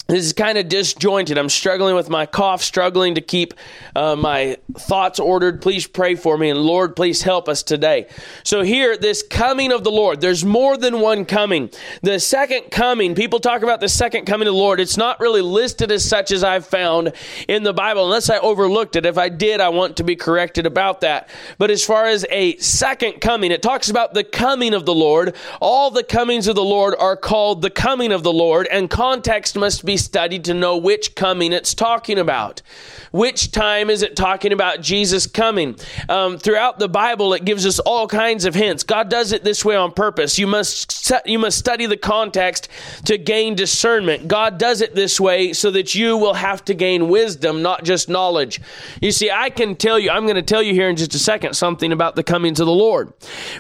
[0.07, 1.39] this is kind of disjointed.
[1.39, 3.55] I'm struggling with my cough, struggling to keep
[3.97, 5.63] uh, my thoughts ordered.
[5.63, 8.09] Please pray for me, and Lord, please help us today.
[8.43, 11.71] So, here, this coming of the Lord, there's more than one coming.
[12.03, 14.79] The second coming, people talk about the second coming of the Lord.
[14.79, 17.15] It's not really listed as such as I've found
[17.49, 19.07] in the Bible, unless I overlooked it.
[19.07, 21.31] If I did, I want to be corrected about that.
[21.57, 25.35] But as far as a second coming, it talks about the coming of the Lord.
[25.63, 29.57] All the comings of the Lord are called the coming of the Lord, and context
[29.57, 32.63] must be studied to know which coming it's talking about.
[33.13, 35.77] Which time is it talking about Jesus coming?
[36.09, 38.83] Um, throughout the Bible, it gives us all kinds of hints.
[38.83, 40.39] God does it this way on purpose.
[40.39, 42.69] You must you must study the context
[43.05, 44.27] to gain discernment.
[44.27, 48.09] God does it this way so that you will have to gain wisdom, not just
[48.09, 48.61] knowledge.
[49.01, 51.19] You see, I can tell you, I'm going to tell you here in just a
[51.19, 53.13] second something about the comings of the Lord.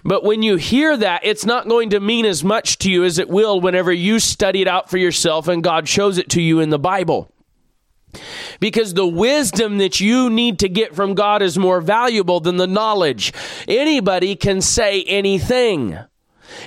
[0.04, 3.18] But when you hear that, it's not going to mean as much to you as
[3.18, 6.60] it will whenever you study it out for yourself and God shows it to you
[6.60, 7.30] in the Bible.
[8.60, 12.66] Because the wisdom that you need to get from God is more valuable than the
[12.66, 13.32] knowledge.
[13.66, 15.98] Anybody can say anything.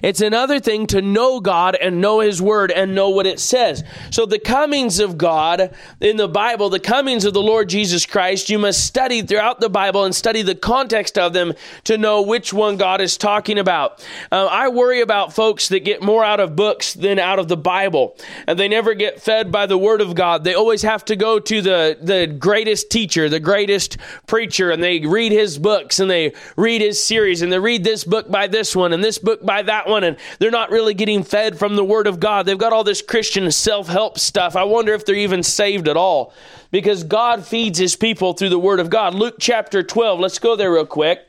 [0.03, 3.83] It's another thing to know God and know His Word and know what it says.
[4.11, 8.49] So, the comings of God in the Bible, the comings of the Lord Jesus Christ,
[8.49, 11.53] you must study throughout the Bible and study the context of them
[11.85, 14.05] to know which one God is talking about.
[14.31, 17.57] Uh, I worry about folks that get more out of books than out of the
[17.57, 18.15] Bible,
[18.47, 20.43] and they never get fed by the Word of God.
[20.43, 24.99] They always have to go to the, the greatest teacher, the greatest preacher, and they
[25.05, 28.75] read his books and they read his series and they read this book by this
[28.75, 31.75] one and this book by that that one, and they're not really getting fed from
[31.75, 32.45] the Word of God.
[32.45, 34.55] They've got all this Christian self help stuff.
[34.55, 36.33] I wonder if they're even saved at all
[36.71, 39.13] because God feeds His people through the Word of God.
[39.13, 41.27] Luke chapter 12, let's go there real quick.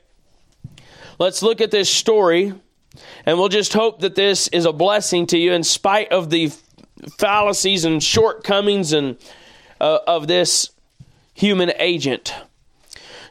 [1.18, 2.54] Let's look at this story,
[3.26, 6.50] and we'll just hope that this is a blessing to you in spite of the
[7.18, 9.16] fallacies and shortcomings and
[9.80, 10.70] uh, of this
[11.34, 12.34] human agent.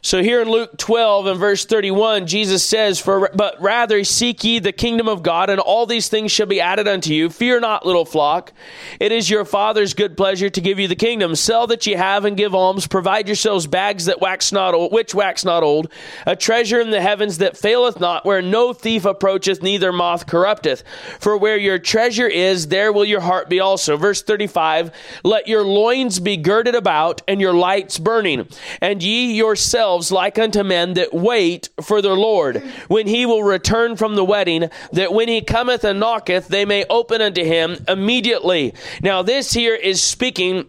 [0.00, 4.60] So here in Luke 12 and verse 31, Jesus says, For but rather seek ye
[4.60, 7.30] the kingdom of God, and all these things shall be added unto you.
[7.30, 8.52] Fear not, little flock.
[9.00, 11.34] It is your Father's good pleasure to give you the kingdom.
[11.34, 12.86] Sell that ye have and give alms.
[12.86, 15.90] Provide yourselves bags that wax not old, which wax not old,
[16.26, 20.84] a treasure in the heavens that faileth not, where no thief approacheth, neither moth corrupteth.
[21.18, 23.96] For where your treasure is, there will your heart be also.
[23.96, 24.92] Verse 35,
[25.24, 28.48] Let your loins be girded about, and your lights burning,
[28.80, 33.96] and ye yourselves like unto men that wait for their Lord, when he will return
[33.96, 38.74] from the wedding, that when he cometh and knocketh, they may open unto him immediately.
[39.02, 40.68] Now, this here is speaking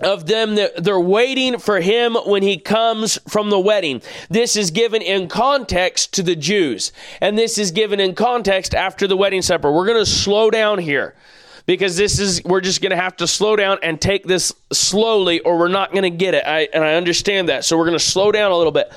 [0.00, 4.02] of them that they're waiting for him when he comes from the wedding.
[4.28, 9.06] This is given in context to the Jews, and this is given in context after
[9.06, 9.70] the wedding supper.
[9.70, 11.14] We're going to slow down here
[11.66, 15.40] because this is we're just going to have to slow down and take this slowly
[15.40, 16.44] or we're not going to get it.
[16.46, 17.64] I, and I understand that.
[17.64, 18.92] So we're going to slow down a little bit.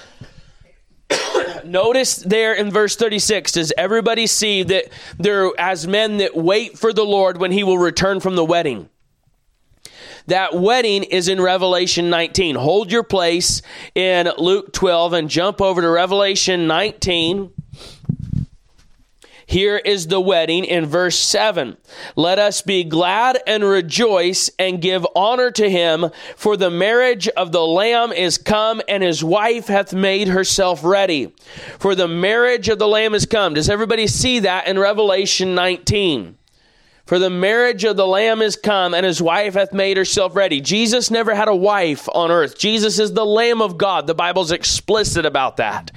[1.66, 4.86] Notice there in verse 36 does everybody see that
[5.18, 8.90] there as men that wait for the Lord when he will return from the wedding?
[10.28, 12.56] That wedding is in Revelation 19.
[12.56, 13.62] Hold your place
[13.96, 17.54] in Luke 12 and jump over to Revelation 19.
[19.50, 21.78] Here is the wedding in verse 7.
[22.18, 27.54] Let us be glad and rejoice and give honor to him, for the marriage of
[27.54, 31.34] the Lamb is come, and his wife hath made herself ready.
[31.80, 33.54] For the marriage of the Lamb is come.
[33.54, 36.38] Does everybody see that in Revelation 19?
[37.06, 40.60] For the marriage of the Lamb is come, and his wife hath made herself ready.
[40.60, 42.60] Jesus never had a wife on earth.
[42.60, 44.08] Jesus is the Lamb of God.
[44.08, 45.92] The Bible's explicit about that.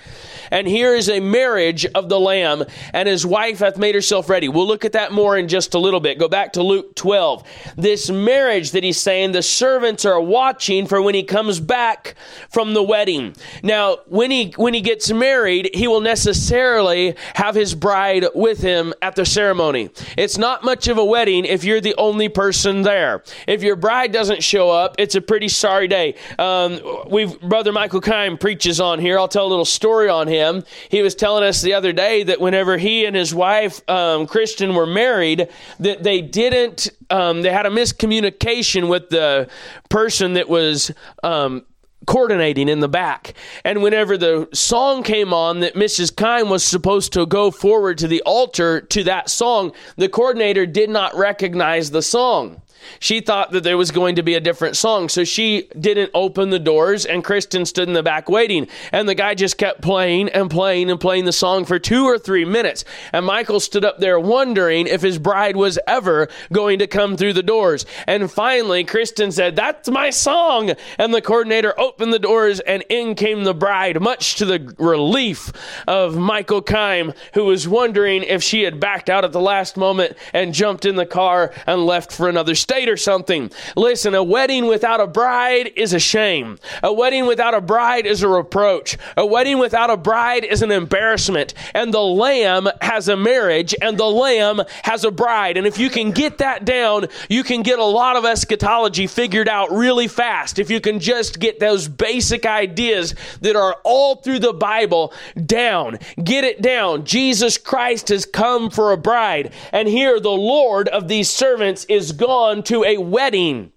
[0.50, 4.48] And here is a marriage of the Lamb, and his wife hath made herself ready.
[4.48, 6.18] We'll look at that more in just a little bit.
[6.18, 7.44] Go back to Luke 12.
[7.76, 12.14] This marriage that he's saying, the servants are watching for when he comes back
[12.50, 13.34] from the wedding.
[13.62, 18.92] Now, when he when he gets married, he will necessarily have his bride with him
[19.02, 19.90] at the ceremony.
[20.16, 23.22] It's not much of a wedding if you're the only person there.
[23.46, 26.16] If your bride doesn't show up, it's a pretty sorry day.
[26.38, 29.18] Um, we've brother Michael Kime preaches on here.
[29.18, 30.64] I'll tell a little story on him him.
[30.88, 34.74] He was telling us the other day that whenever he and his wife, um, Kristen,
[34.74, 35.48] were married,
[35.79, 39.48] that they didn't, um, they had a miscommunication with the
[39.88, 40.90] person that was
[41.22, 41.64] um,
[42.07, 43.35] coordinating in the back.
[43.64, 46.12] And whenever the song came on that Mrs.
[46.12, 50.90] Kime was supposed to go forward to the altar to that song, the coordinator did
[50.90, 52.62] not recognize the song.
[52.98, 56.50] She thought that there was going to be a different song, so she didn't open
[56.50, 58.68] the doors, and Kristen stood in the back waiting.
[58.92, 62.18] And the guy just kept playing and playing and playing the song for two or
[62.18, 62.84] three minutes.
[63.12, 67.34] And Michael stood up there wondering if his bride was ever going to come through
[67.34, 67.86] the doors.
[68.06, 70.72] And finally, Kristen said, That's my song.
[70.98, 75.52] And the coordinator opened the doors, and in came the bride, much to the relief
[75.86, 80.16] of Michael Kime, who was wondering if she had backed out at the last moment
[80.32, 83.50] and jumped in the car and left for another or something.
[83.76, 86.59] Listen, a wedding without a bride is a shame.
[86.83, 88.96] A wedding without a bride is a reproach.
[89.16, 91.54] A wedding without a bride is an embarrassment.
[91.74, 95.56] And the lamb has a marriage and the lamb has a bride.
[95.56, 99.48] And if you can get that down, you can get a lot of eschatology figured
[99.48, 100.59] out really fast.
[100.59, 105.12] If you can just get those basic ideas that are all through the Bible
[105.46, 107.04] down, get it down.
[107.04, 109.52] Jesus Christ has come for a bride.
[109.72, 113.73] And here the Lord of these servants is gone to a wedding.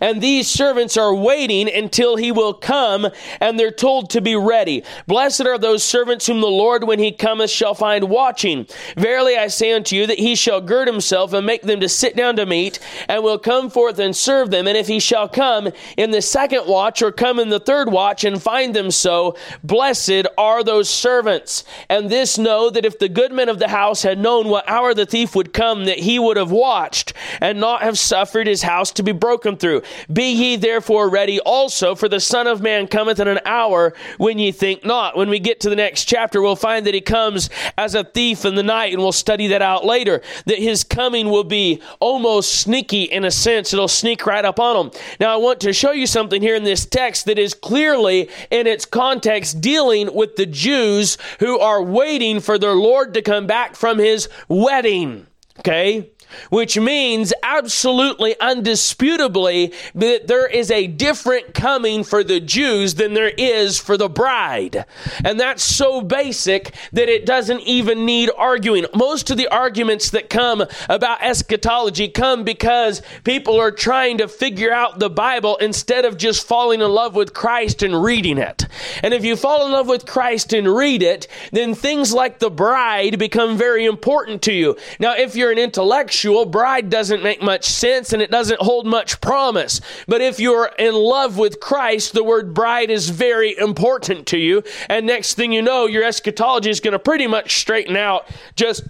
[0.00, 3.08] And these servants are waiting until he will come,
[3.40, 4.84] and they're told to be ready.
[5.06, 8.66] Blessed are those servants whom the Lord, when he cometh, shall find watching.
[8.96, 12.16] Verily I say unto you that he shall gird himself and make them to sit
[12.16, 14.66] down to meat, and will come forth and serve them.
[14.66, 18.24] And if he shall come in the second watch, or come in the third watch,
[18.24, 21.64] and find them so, blessed are those servants.
[21.88, 25.06] And this know that if the goodman of the house had known what hour the
[25.06, 29.02] thief would come, that he would have watched, and not have suffered his house to
[29.02, 29.63] be broken through.
[30.12, 34.38] Be ye therefore ready also, for the Son of Man cometh in an hour when
[34.38, 35.16] ye think not.
[35.16, 38.44] When we get to the next chapter, we'll find that he comes as a thief
[38.44, 40.22] in the night, and we'll study that out later.
[40.46, 44.86] That his coming will be almost sneaky in a sense, it'll sneak right up on
[44.86, 44.92] him.
[45.20, 48.66] Now, I want to show you something here in this text that is clearly in
[48.66, 53.76] its context dealing with the Jews who are waiting for their Lord to come back
[53.76, 55.26] from his wedding.
[55.60, 56.10] Okay?
[56.50, 63.32] Which means absolutely undisputably that there is a different coming for the Jews than there
[63.36, 64.84] is for the bride.
[65.24, 68.86] And that's so basic that it doesn't even need arguing.
[68.94, 74.72] Most of the arguments that come about eschatology come because people are trying to figure
[74.72, 78.66] out the Bible instead of just falling in love with Christ and reading it.
[79.02, 82.50] And if you fall in love with Christ and read it, then things like the
[82.50, 84.76] bride become very important to you.
[84.98, 89.20] Now, if you're an intellectual, bride doesn't make much sense and it doesn't hold much
[89.20, 89.80] promise.
[90.06, 94.62] But if you're in love with Christ, the word bride is very important to you.
[94.88, 98.84] And next thing you know, your eschatology is going to pretty much straighten out just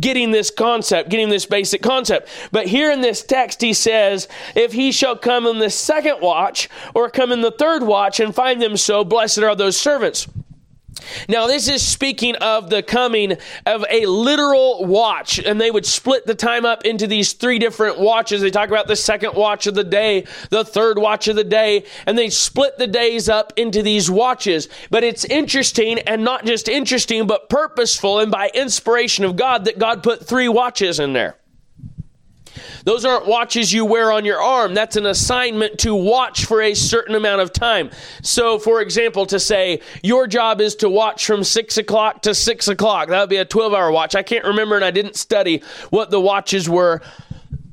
[0.00, 2.28] getting this concept, getting this basic concept.
[2.50, 6.68] But here in this text, he says, If he shall come in the second watch
[6.94, 10.26] or come in the third watch and find them so, blessed are those servants.
[11.28, 16.26] Now, this is speaking of the coming of a literal watch, and they would split
[16.26, 18.40] the time up into these three different watches.
[18.40, 21.84] They talk about the second watch of the day, the third watch of the day,
[22.06, 24.68] and they split the days up into these watches.
[24.90, 29.78] But it's interesting, and not just interesting, but purposeful and by inspiration of God that
[29.78, 31.36] God put three watches in there.
[32.86, 34.72] Those aren't watches you wear on your arm.
[34.72, 37.90] That's an assignment to watch for a certain amount of time.
[38.22, 42.68] So, for example, to say your job is to watch from six o'clock to six
[42.68, 44.14] o'clock, that would be a 12 hour watch.
[44.14, 47.02] I can't remember and I didn't study what the watches were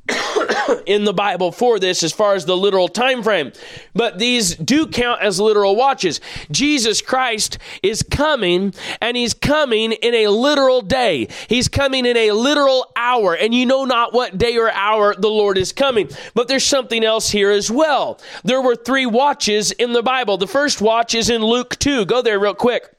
[0.86, 3.52] in the Bible for this as far as the literal time frame.
[3.94, 6.20] But these do count as literal watches.
[6.50, 11.28] Jesus Christ is coming and he's coming in a literal day.
[11.48, 15.28] He's coming in a literal hour and you know not what day or hour the
[15.28, 16.10] Lord is coming.
[16.34, 18.20] But there's something else here as well.
[18.44, 20.36] There were three watches in the Bible.
[20.36, 22.04] The first watch is in Luke 2.
[22.06, 22.93] Go there real quick.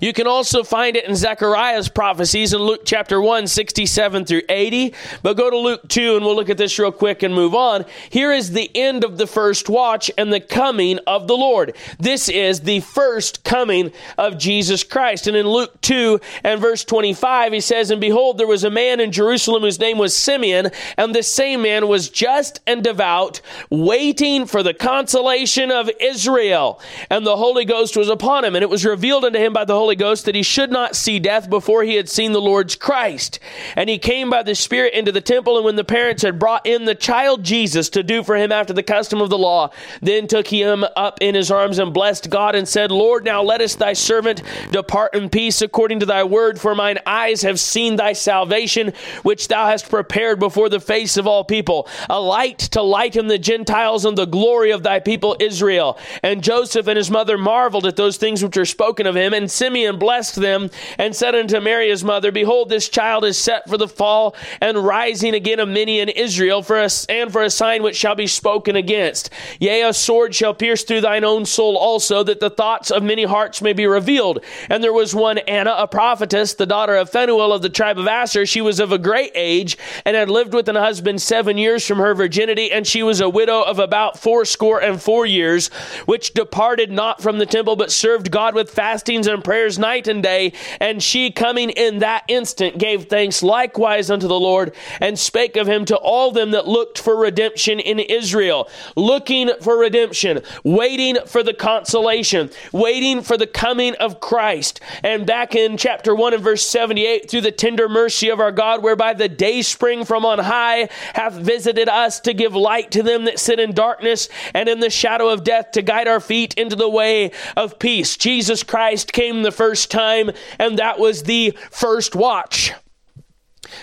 [0.00, 4.94] You can also find it in Zechariah's prophecies in Luke chapter 1, 67 through 80.
[5.22, 7.84] But go to Luke 2 and we'll look at this real quick and move on.
[8.10, 11.76] Here is the end of the first watch and the coming of the Lord.
[11.98, 15.26] This is the first coming of Jesus Christ.
[15.26, 19.00] And in Luke 2 and verse 25, he says, And behold, there was a man
[19.00, 24.46] in Jerusalem whose name was Simeon, and this same man was just and devout, waiting
[24.46, 26.80] for the consolation of Israel.
[27.10, 29.66] And the Holy Ghost was upon him, and it was revealed unto him by by
[29.66, 32.74] the Holy Ghost that he should not see death before he had seen the Lord's
[32.74, 33.38] Christ.
[33.76, 36.66] And he came by the Spirit into the temple, and when the parents had brought
[36.66, 40.26] in the child Jesus to do for him after the custom of the law, then
[40.26, 43.78] took he him up in his arms and blessed God and said, Lord, now lettest
[43.78, 44.42] thy servant
[44.72, 48.92] depart in peace according to thy word, for mine eyes have seen thy salvation,
[49.22, 53.38] which thou hast prepared before the face of all people, a light to lighten the
[53.38, 56.00] Gentiles and the glory of thy people Israel.
[56.24, 59.51] And Joseph and his mother marveled at those things which were spoken of him, and
[59.52, 63.76] Simeon blessed them and said unto Mary his mother, Behold, this child is set for
[63.76, 67.82] the fall and rising again of many in Israel, for a, and for a sign
[67.82, 69.30] which shall be spoken against.
[69.60, 73.24] Yea, a sword shall pierce through thine own soul also, that the thoughts of many
[73.24, 74.42] hearts may be revealed.
[74.68, 78.06] And there was one Anna, a prophetess, the daughter of Phanuel of the tribe of
[78.06, 78.46] Asher.
[78.46, 81.98] She was of a great age and had lived with an husband seven years from
[81.98, 85.68] her virginity, and she was a widow of about fourscore and four years,
[86.06, 90.22] which departed not from the temple, but served God with fastings and prayers night and
[90.22, 90.52] day.
[90.80, 95.68] And she, coming in that instant, gave thanks likewise unto the Lord and spake of
[95.68, 98.68] him to all them that looked for redemption in Israel.
[98.96, 104.80] Looking for redemption, waiting for the consolation, waiting for the coming of Christ.
[105.02, 108.82] And back in chapter 1 and verse 78, through the tender mercy of our God,
[108.82, 113.24] whereby the day spring from on high hath visited us to give light to them
[113.24, 116.76] that sit in darkness and in the shadow of death to guide our feet into
[116.76, 118.16] the way of peace.
[118.16, 122.72] Jesus Christ came came the first time, and that was the first watch.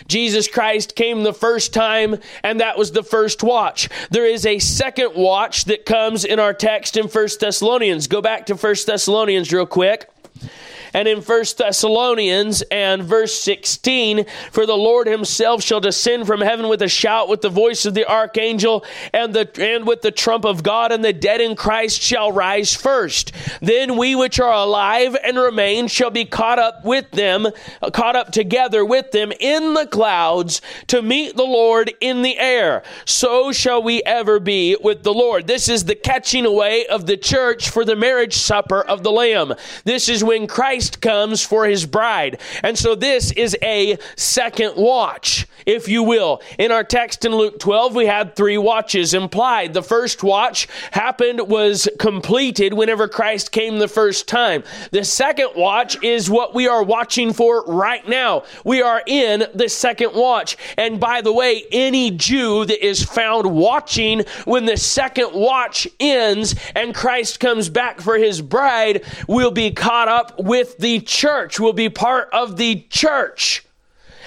[0.07, 3.89] Jesus Christ came the first time, and that was the first watch.
[4.11, 8.07] There is a second watch that comes in our text in First Thessalonians.
[8.07, 10.07] Go back to First Thessalonians real quick.
[10.93, 16.67] And in First Thessalonians and verse 16, for the Lord himself shall descend from heaven
[16.67, 18.83] with a shout, with the voice of the archangel,
[19.13, 22.73] and the and with the trump of God, and the dead in Christ shall rise
[22.73, 23.31] first.
[23.61, 27.47] Then we which are alive and remain shall be caught up with them,
[27.93, 32.83] caught up together with them in the clouds to meet the Lord in the air.
[33.05, 35.47] So shall we ever be with the Lord.
[35.47, 39.53] This is the catching away of the church for the marriage supper of the Lamb.
[39.83, 42.39] This is when Christ Christ comes for his bride.
[42.63, 46.41] And so this is a second watch, if you will.
[46.57, 49.73] In our text in Luke 12, we had three watches implied.
[49.73, 54.63] The first watch happened, was completed whenever Christ came the first time.
[54.91, 58.43] The second watch is what we are watching for right now.
[58.63, 60.55] We are in the second watch.
[60.77, 66.55] And by the way, any Jew that is found watching when the second watch ends
[66.73, 71.73] and Christ comes back for his bride will be caught up with the church, will
[71.73, 73.65] be part of the church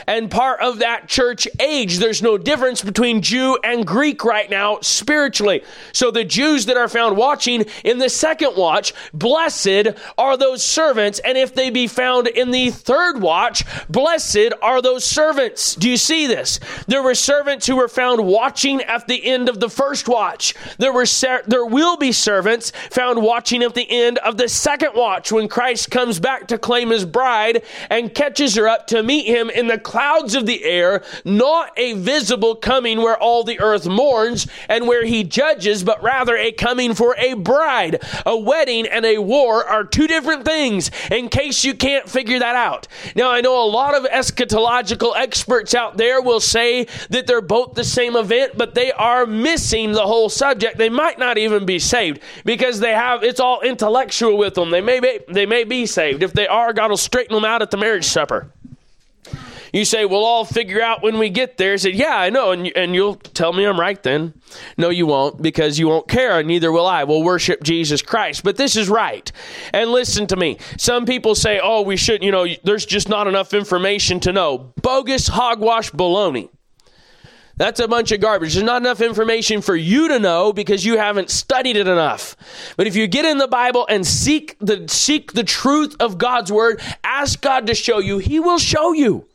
[0.07, 1.99] and part of that church age.
[1.99, 5.63] There's no difference between Jew and Greek right now spiritually.
[5.93, 9.89] So the Jews that are found watching in the second watch, blessed
[10.19, 11.19] are those servants.
[11.21, 15.75] And if they be found in the third watch, blessed are those servants.
[15.75, 16.61] Do you see this?
[16.87, 20.55] There were servants who were found watching at the end of the first watch.
[20.79, 24.93] There were ser- there will be servants found watching at the end of the second
[24.95, 29.27] watch when Christ comes back to claim his bride and catches her up to meet
[29.27, 33.87] him in the clouds of the air, not a visible coming where all the earth
[33.87, 38.03] mourns and where he judges, but rather a coming for a bride.
[38.25, 42.57] A wedding and a war are two different things, in case you can't figure that
[42.57, 42.89] out.
[43.15, 47.75] Now, I know a lot of eschatological experts out there will say that they're both
[47.75, 50.79] the same event, but they are missing the whole subject.
[50.79, 54.71] They might not even be saved because they have it's all intellectual with them.
[54.71, 56.23] They may be, they may be saved.
[56.23, 58.51] If they are, God will straighten them out at the marriage supper.
[59.73, 62.51] You say, "We'll all figure out when we get there." I said, "Yeah, I know,"
[62.51, 64.35] and and you'll tell me I'm right then.
[64.77, 67.05] No, you won't, because you won't care, and neither will I.
[67.05, 68.45] We'll worship Jesus Christ.
[68.45, 69.33] But this is right.
[69.73, 70.59] And listen to me.
[70.77, 74.73] Some people say, "Oh, we should," you know, there's just not enough information to know.
[74.83, 76.51] Bogus hogwash baloney.
[77.57, 78.55] That's a bunch of garbage.
[78.55, 82.35] There's not enough information for you to know because you haven't studied it enough.
[82.77, 86.51] But if you get in the Bible and seek the seek the truth of God's
[86.51, 89.27] word, ask God to show you, he will show you.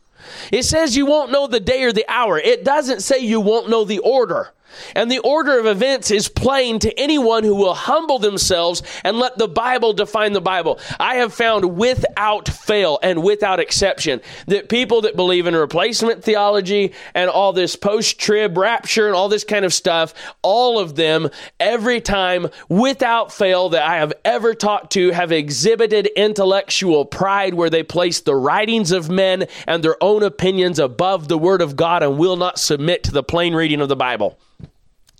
[0.52, 2.40] It says you won't know the day or the hour.
[2.40, 4.52] It doesn't say you won't know the order.
[4.96, 9.38] And the order of events is plain to anyone who will humble themselves and let
[9.38, 10.80] the Bible define the Bible.
[11.00, 16.94] I have found without fail and without exception that people that believe in replacement theology
[17.14, 21.30] and all this post trib rapture and all this kind of stuff, all of them,
[21.60, 27.70] every time without fail that I have ever talked to, have exhibited intellectual pride where
[27.70, 32.04] they place the writings of men and their own opinions above the Word of God
[32.04, 34.38] and will not submit to the plain reading of the Bible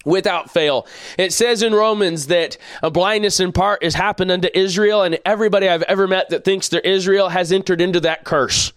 [0.08, 0.88] without fail.
[1.18, 5.68] It says in Romans that a blindness in part has happened unto Israel, and everybody
[5.68, 8.72] I've ever met that thinks they're Israel has entered into that curse.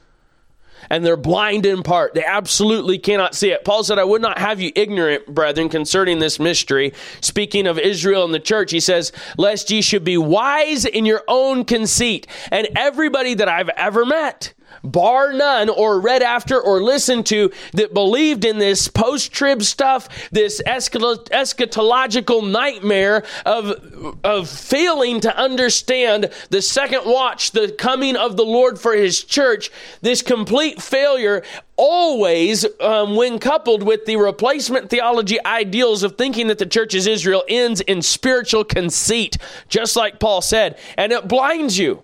[0.93, 2.15] And they're blind in part.
[2.15, 3.65] They absolutely cannot see it.
[3.65, 6.93] Paul said, I would not have you ignorant, brethren, concerning this mystery.
[7.21, 11.23] Speaking of Israel and the church, he says, Lest ye should be wise in your
[11.29, 12.27] own conceit.
[12.51, 14.53] And everybody that I've ever met,
[14.83, 20.31] bar none, or read after or listened to that believed in this post trib stuff,
[20.31, 28.45] this eschatological nightmare of, of failing to understand the second watch, the coming of the
[28.45, 29.71] Lord for his church,
[30.01, 31.43] this complete failure
[31.77, 37.07] always, um, when coupled with the replacement theology ideals of thinking that the church is
[37.07, 39.39] Israel, ends in spiritual conceit,
[39.71, 42.03] just like Paul said, and it blinds you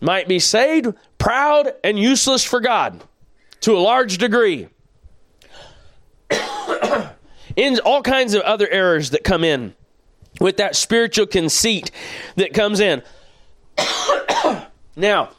[0.00, 3.02] might be saved, proud, and useless for God
[3.60, 4.68] to a large degree.
[7.56, 9.74] in all kinds of other errors that come in
[10.40, 11.90] with that spiritual conceit
[12.36, 13.02] that comes in.
[14.96, 15.30] now,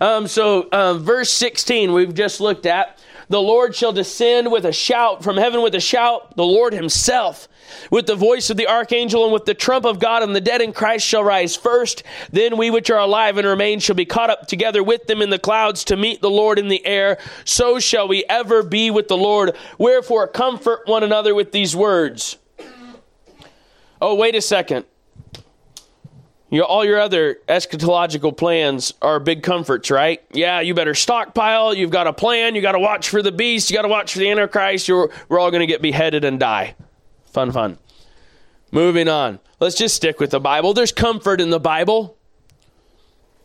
[0.00, 2.98] um, so uh, verse 16 we've just looked at.
[3.34, 7.48] The Lord shall descend with a shout from heaven with a shout, the Lord himself
[7.90, 10.60] with the voice of the archangel and with the trump of God, and the dead
[10.60, 12.04] in Christ shall rise first.
[12.30, 15.30] Then we which are alive and remain shall be caught up together with them in
[15.30, 17.18] the clouds to meet the Lord in the air.
[17.44, 19.56] So shall we ever be with the Lord.
[19.78, 22.36] Wherefore, comfort one another with these words.
[24.00, 24.84] Oh, wait a second.
[26.52, 30.22] All your other eschatological plans are big comforts, right?
[30.32, 31.74] Yeah, you better stockpile.
[31.74, 32.54] You've got a plan.
[32.54, 33.70] You got to watch for the beast.
[33.70, 34.86] You got to watch for the Antichrist.
[34.86, 36.76] You're, we're all going to get beheaded and die.
[37.26, 37.78] Fun, fun.
[38.70, 39.40] Moving on.
[39.58, 40.74] Let's just stick with the Bible.
[40.74, 42.16] There's comfort in the Bible.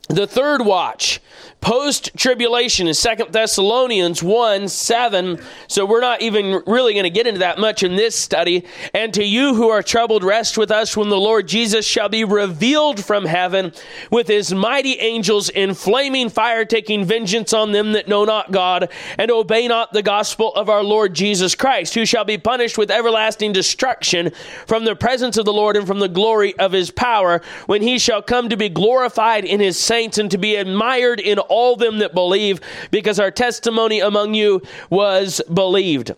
[0.10, 1.22] The third watch
[1.62, 5.42] post tribulation in Second Thessalonians 1 7.
[5.68, 8.66] So we're not even really going to get into that much in this study.
[8.94, 12.24] And to you who are troubled, rest with us when the Lord Jesus shall be
[12.24, 13.74] revealed from heaven
[14.10, 18.92] with his mighty angels in flaming fire, taking vengeance on them that know not God
[19.18, 22.92] and obey not the gospel of our Lord Jesus Christ, who shall be punished with
[22.92, 24.32] everlasting destruction
[24.66, 28.00] from the presence of the Lord and from the glory of his power when he
[28.00, 32.00] shall come to be glorified in his saints and to be admired in all them
[32.00, 36.14] that believe, because our testimony among you was believed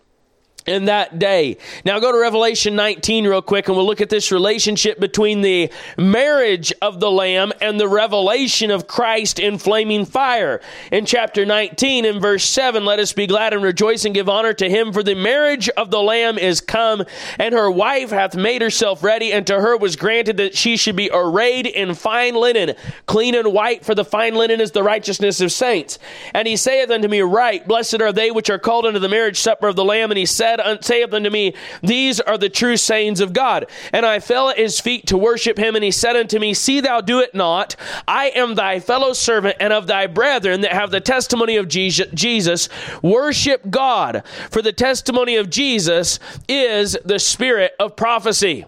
[0.66, 1.58] in that day.
[1.86, 5.72] Now go to Revelation 19 real quick and we'll look at this relationship between the
[5.98, 10.62] marriage of the Lamb and the revelation of Christ in flaming fire.
[10.92, 14.54] In chapter 19 in verse 7, let us be glad and rejoice and give honor
[14.54, 17.04] to him for the marriage of the Lamb is come
[17.40, 20.96] and her wife hath made herself ready and to her was granted that she should
[20.96, 22.76] be arrayed in fine linen,
[23.08, 25.98] clean and white for the fine linen is the righteousness of saints.
[26.36, 29.40] And he saith unto me, right, blessed are they which are called unto the marriage
[29.40, 32.78] supper of the Lamb and he said, said, saith unto me, These are the true
[32.78, 33.68] sayings of God.
[33.94, 36.80] And I fell at his feet to worship him, and he said unto me, See
[36.80, 37.76] thou do it not.
[38.08, 42.70] I am thy fellow servant and of thy brethren that have the testimony of Jesus.
[43.02, 48.66] Worship God, for the testimony of Jesus is the spirit of prophecy.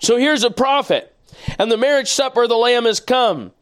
[0.00, 1.14] So here's a prophet,
[1.58, 3.52] and the marriage supper of the Lamb has come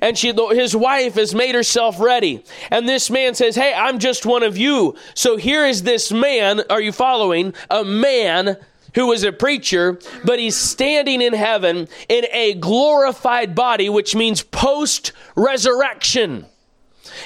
[0.00, 2.44] and she his wife has made herself ready.
[2.70, 4.94] And this man says hey i'm just one of you.
[5.14, 7.54] So here is this man are you following?
[7.70, 8.56] A man
[8.94, 14.42] who was a preacher but he's standing in heaven in a glorified body which means
[14.42, 16.46] post resurrection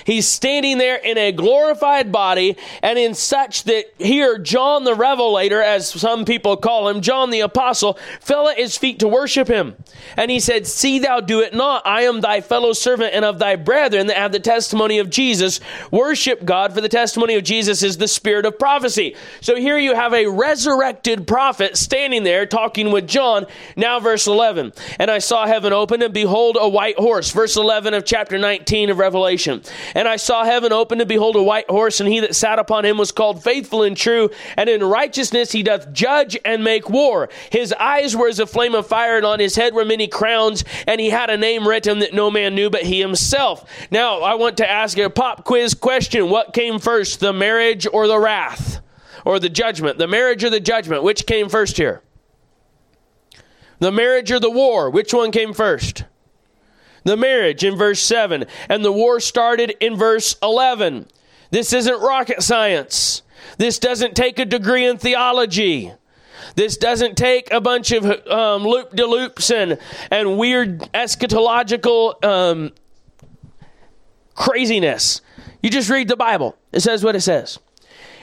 [0.04, 5.62] He's standing there in a glorified body and in such that here John the Revelator,
[5.62, 9.76] as some people call him, John the Apostle, fell at his feet to worship him.
[10.16, 11.86] And he said, See thou do it not.
[11.86, 15.60] I am thy fellow servant and of thy brethren that have the testimony of Jesus.
[15.90, 19.16] Worship God, for the testimony of Jesus is the spirit of prophecy.
[19.40, 23.46] So here you have a resurrected prophet standing there talking with John.
[23.76, 24.72] Now, verse 11.
[24.98, 27.30] And I saw heaven open, and behold, a white horse.
[27.30, 29.62] Verse 11 of chapter 19 of Revelation.
[29.94, 32.84] And I saw heaven open, and behold, a white horse, and he that sat upon
[32.84, 37.28] him was called faithful and true, and in righteousness he doth judge and make war.
[37.50, 40.64] His eyes were as a flame of fire, and on his head were many crowns,
[40.86, 43.68] and he had a name written that no man knew but he himself.
[43.90, 48.06] Now, I want to ask a pop quiz question What came first, the marriage or
[48.06, 48.80] the wrath?
[49.24, 49.98] Or the judgment?
[49.98, 51.02] The marriage or the judgment?
[51.02, 52.02] Which came first here?
[53.78, 54.90] The marriage or the war?
[54.90, 56.04] Which one came first?
[57.08, 61.06] The marriage in verse 7, and the war started in verse 11.
[61.50, 63.22] This isn't rocket science.
[63.56, 65.92] This doesn't take a degree in theology.
[66.54, 69.78] This doesn't take a bunch of um, loop de loops and,
[70.10, 72.72] and weird eschatological um,
[74.34, 75.22] craziness.
[75.62, 77.58] You just read the Bible, it says what it says.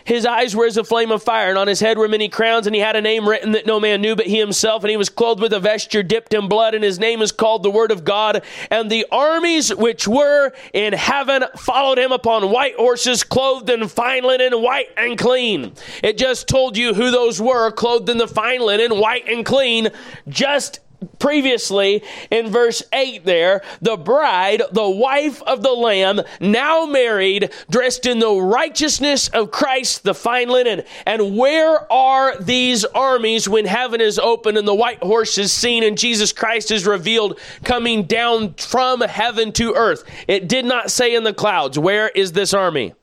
[0.05, 2.67] His eyes were as a flame of fire, and on his head were many crowns,
[2.67, 4.97] and he had a name written that no man knew but he himself, and he
[4.97, 7.91] was clothed with a vesture dipped in blood, and his name is called the Word
[7.91, 8.43] of God.
[8.69, 14.23] And the armies which were in heaven followed him upon white horses, clothed in fine
[14.23, 15.73] linen, white and clean.
[16.03, 19.89] It just told you who those were, clothed in the fine linen, white and clean,
[20.29, 20.81] just
[21.19, 28.05] previously in verse 8 there, the bride, the wife of the Lamb, now married, dressed
[28.05, 30.83] in the righteousness of Christ, the fine linen.
[31.05, 35.83] And where are these armies when heaven is open and the white horse is seen
[35.83, 40.03] and Jesus Christ is revealed coming down from heaven to earth?
[40.27, 41.79] It did not say in the clouds.
[41.79, 42.93] Where is this army?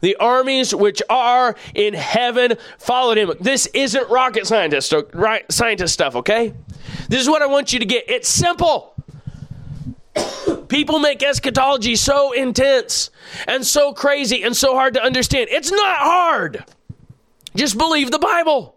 [0.00, 3.32] The armies which are in heaven followed him.
[3.40, 6.54] This isn't rocket scientist, right, scientist stuff, okay?
[7.08, 8.08] This is what I want you to get.
[8.08, 8.94] It's simple.
[10.68, 13.10] People make eschatology so intense
[13.46, 15.48] and so crazy and so hard to understand.
[15.50, 16.64] It's not hard.
[17.56, 18.76] Just believe the Bible.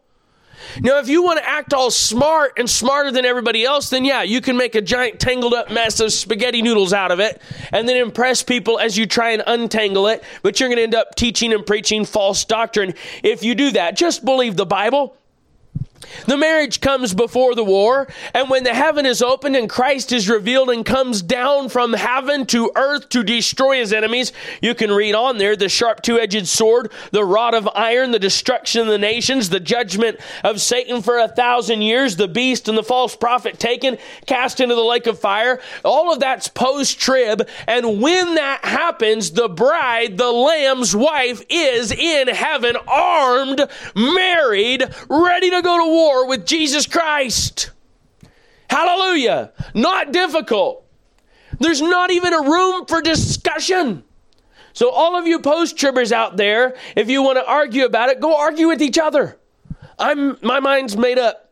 [0.80, 4.22] Now, if you want to act all smart and smarter than everybody else, then yeah,
[4.22, 7.42] you can make a giant tangled up mess of spaghetti noodles out of it
[7.74, 10.96] and then impress people as you try and untangle it, but you're going to end
[10.96, 13.98] up teaching and preaching false doctrine if you do that.
[13.98, 15.18] Just believe the Bible.
[16.26, 20.30] The marriage comes before the war, and when the heaven is opened and Christ is
[20.30, 25.16] revealed and comes down from heaven to earth to destroy his enemies, you can read
[25.16, 28.98] on there the sharp two edged sword, the rod of iron, the destruction of the
[28.98, 33.60] nations, the judgment of Satan for a thousand years, the beast and the false prophet
[33.60, 35.60] taken, cast into the lake of fire.
[35.86, 41.92] All of that's post trib, and when that happens, the bride, the lamb's wife, is
[41.92, 47.72] in heaven, armed, married, ready to go to war with Jesus Christ.
[48.70, 49.52] Hallelujah.
[49.74, 50.86] Not difficult.
[51.60, 54.04] There's not even a room for discussion.
[54.74, 58.22] So, all of you post tribbers out there, if you want to argue about it,
[58.22, 59.38] go argue with each other.
[60.00, 61.51] I'm, my mind's made up.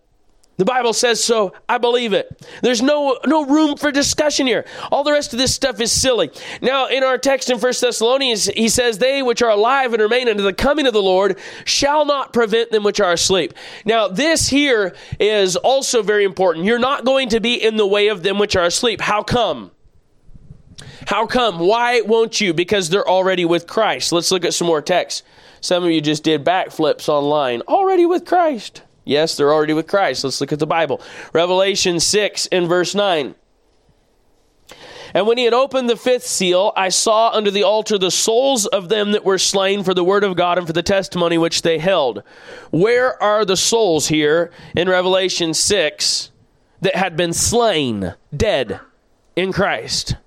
[0.60, 1.54] The Bible says so.
[1.70, 2.46] I believe it.
[2.62, 4.66] There's no no room for discussion here.
[4.92, 6.32] All the rest of this stuff is silly.
[6.62, 10.28] Now, in our text in 1 Thessalonians, he says, They which are alive and remain
[10.28, 13.54] unto the coming of the Lord shall not prevent them which are asleep.
[13.86, 16.66] Now, this here is also very important.
[16.66, 19.00] You're not going to be in the way of them which are asleep.
[19.00, 19.72] How come?
[21.08, 21.60] How come?
[21.60, 22.54] Why won't you?
[22.54, 24.12] Because they're already with Christ.
[24.12, 25.24] Let's look at some more text.
[25.62, 27.62] Some of you just did backflips online.
[27.62, 28.82] Already with Christ.
[29.10, 30.24] Yes, they're already with Christ.
[30.24, 31.02] Let's look at the Bible.
[31.34, 33.34] Revelation 6 in verse 9.
[35.16, 38.68] And when he had opened the fifth seal, I saw under the altar the souls
[38.68, 41.64] of them that were slain for the word of God and for the testimony which
[41.64, 42.22] they held.
[42.70, 46.30] Where are the souls here in Revelation 6
[46.82, 48.80] that had been slain, dead
[49.36, 50.18] in Christ?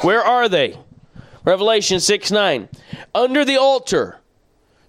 [0.00, 0.76] Where are they?
[1.44, 2.68] Revelation 6 9.
[3.14, 4.18] Under the altar.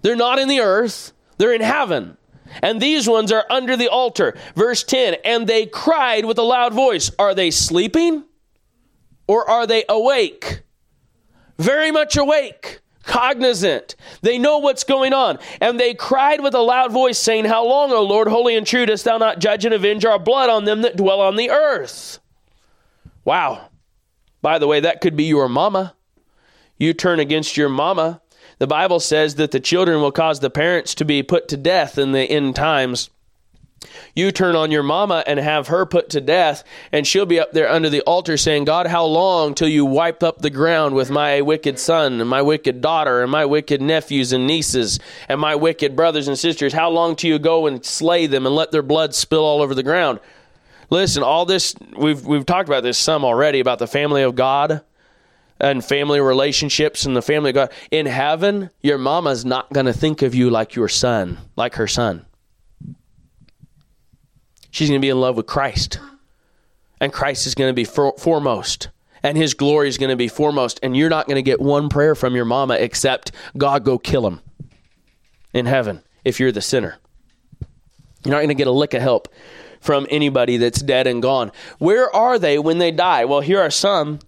[0.02, 2.16] They're not in the earth, they're in heaven.
[2.62, 4.36] And these ones are under the altar.
[4.54, 7.10] Verse 10 And they cried with a loud voice.
[7.18, 8.24] Are they sleeping
[9.26, 10.62] or are they awake?
[11.58, 13.96] Very much awake, cognizant.
[14.20, 15.38] They know what's going on.
[15.60, 18.86] And they cried with a loud voice, saying, How long, O Lord, holy and true,
[18.86, 22.18] dost thou not judge and avenge our blood on them that dwell on the earth?
[23.24, 23.68] Wow.
[24.42, 25.94] By the way, that could be your mama.
[26.78, 28.20] You turn against your mama
[28.58, 31.98] the Bible says that the children will cause the parents to be put to death
[31.98, 33.10] in the end times.
[34.14, 37.52] you turn on your mama and have her put to death, and she'll be up
[37.52, 41.10] there under the altar saying, God, how long till you wipe up the ground with
[41.10, 44.98] my wicked son and my wicked daughter and my wicked nephews and nieces
[45.28, 46.72] and my wicked brothers and sisters?
[46.72, 49.74] How long till you go and slay them and let their blood spill all over
[49.74, 50.20] the ground?
[50.88, 54.82] Listen, all this we've we've talked about this some already about the family of God
[55.60, 57.72] and family relationships and the family God.
[57.90, 61.86] In heaven, your mama's not going to think of you like your son, like her
[61.86, 62.26] son.
[64.70, 65.98] She's going to be in love with Christ.
[67.00, 68.88] And Christ is going to be for, foremost.
[69.22, 70.78] And his glory is going to be foremost.
[70.82, 74.26] And you're not going to get one prayer from your mama except, God, go kill
[74.26, 74.40] him
[75.52, 76.98] in heaven if you're the sinner.
[78.24, 79.28] You're not going to get a lick of help
[79.80, 81.52] from anybody that's dead and gone.
[81.78, 83.24] Where are they when they die?
[83.24, 84.18] Well, here are some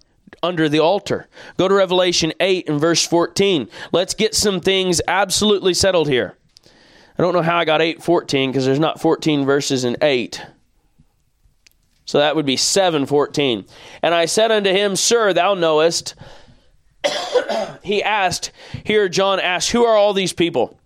[0.41, 1.27] under the altar.
[1.57, 3.67] Go to Revelation 8 and verse 14.
[3.91, 6.35] Let's get some things absolutely settled here.
[7.17, 10.41] I don't know how I got 814 because there's not 14 verses in 8.
[12.05, 13.65] So that would be 714.
[14.01, 16.15] And I said unto him, Sir, thou knowest.
[17.83, 18.51] he asked,
[18.83, 20.79] here John asked, Who are all these people?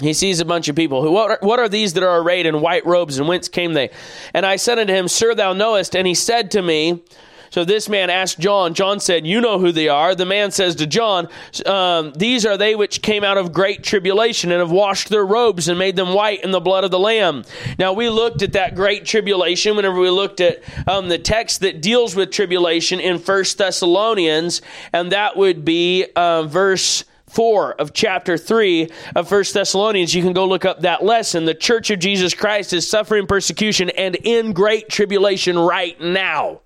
[0.00, 1.02] He sees a bunch of people.
[1.02, 3.72] Who, what, are, what are these that are arrayed in white robes, and whence came
[3.72, 3.90] they?
[4.32, 5.96] And I said unto him, Sir, thou knowest.
[5.96, 7.02] And he said to me,
[7.50, 8.74] so this man asked John.
[8.74, 10.14] John said, You know who they are.
[10.14, 11.28] The man says to John,
[11.66, 15.68] um, These are they which came out of great tribulation and have washed their robes
[15.68, 17.44] and made them white in the blood of the Lamb.
[17.78, 21.82] Now, we looked at that great tribulation whenever we looked at um, the text that
[21.82, 28.38] deals with tribulation in First Thessalonians, and that would be uh, verse 4 of chapter
[28.38, 30.14] 3 of First Thessalonians.
[30.14, 31.44] You can go look up that lesson.
[31.44, 36.60] The church of Jesus Christ is suffering persecution and in great tribulation right now.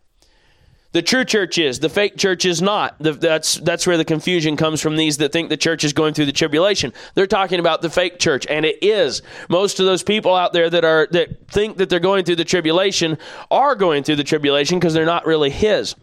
[0.93, 2.97] The true church is, the fake church is not.
[2.99, 6.13] The, that's, that's where the confusion comes from these that think the church is going
[6.13, 6.93] through the tribulation.
[7.15, 9.23] They're talking about the fake church, and it is.
[9.49, 12.45] Most of those people out there that are that think that they're going through the
[12.45, 13.17] tribulation
[13.51, 15.95] are going through the tribulation because they're not really his.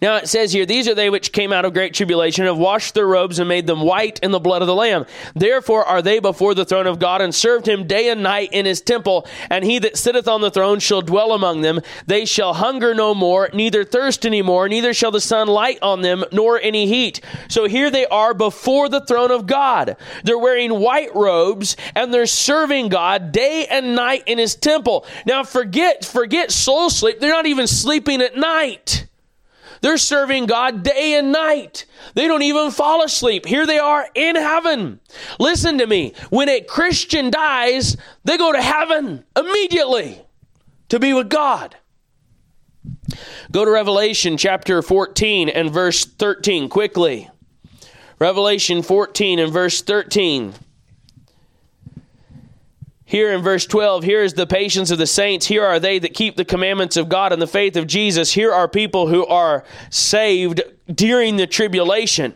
[0.00, 2.94] Now it says here, These are they which came out of great tribulation, have washed
[2.94, 5.06] their robes and made them white in the blood of the Lamb.
[5.34, 8.66] Therefore are they before the throne of God and served him day and night in
[8.66, 9.26] his temple.
[9.50, 11.80] And he that sitteth on the throne shall dwell among them.
[12.06, 16.02] They shall hunger no more, neither thirst any more, neither shall the sun light on
[16.02, 17.20] them, nor any heat.
[17.48, 19.96] So here they are before the throne of God.
[20.24, 25.06] They're wearing white robes and they're serving God day and night in his temple.
[25.26, 27.20] Now forget, forget soul sleep.
[27.20, 29.06] They're not even sleeping at night.
[29.82, 31.86] They're serving God day and night.
[32.14, 33.46] They don't even fall asleep.
[33.46, 35.00] Here they are in heaven.
[35.38, 36.14] Listen to me.
[36.30, 40.22] When a Christian dies, they go to heaven immediately
[40.88, 41.76] to be with God.
[43.52, 47.30] Go to Revelation chapter 14 and verse 13 quickly.
[48.18, 50.54] Revelation 14 and verse 13.
[53.08, 55.46] Here in verse 12, here is the patience of the saints.
[55.46, 58.32] Here are they that keep the commandments of God and the faith of Jesus.
[58.32, 60.60] Here are people who are saved
[60.92, 62.34] during the tribulation.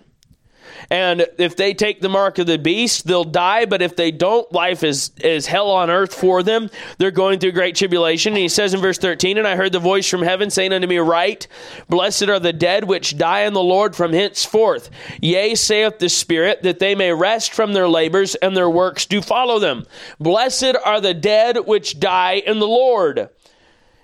[0.91, 3.64] And if they take the mark of the beast, they'll die.
[3.64, 6.68] But if they don't, life is, is hell on earth for them.
[6.99, 8.32] They're going through great tribulation.
[8.32, 10.88] And he says in verse 13, And I heard the voice from heaven saying unto
[10.88, 11.47] me, Write,
[11.88, 14.91] Blessed are the dead which die in the Lord from henceforth.
[15.20, 19.22] Yea, saith the Spirit, that they may rest from their labors, and their works do
[19.22, 19.86] follow them.
[20.18, 23.30] Blessed are the dead which die in the Lord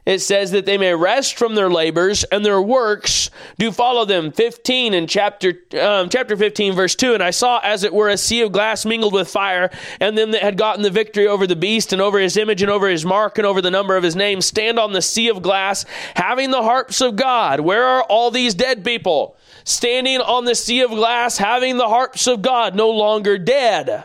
[0.07, 3.29] it says that they may rest from their labors and their works
[3.59, 4.31] do follow them.
[4.31, 7.15] 15 in chapter, um, chapter 15, verse 2.
[7.15, 9.69] And I saw as it were a sea of glass mingled with fire,
[10.01, 12.71] and them that had gotten the victory over the beast and over his image and
[12.71, 15.43] over his mark and over the number of his name stand on the sea of
[15.43, 15.85] glass,
[16.15, 17.61] having the harps of God.
[17.61, 19.37] Where are all these dead people?
[19.65, 24.05] Standing on the sea of glass, having the harps of God, no longer dead.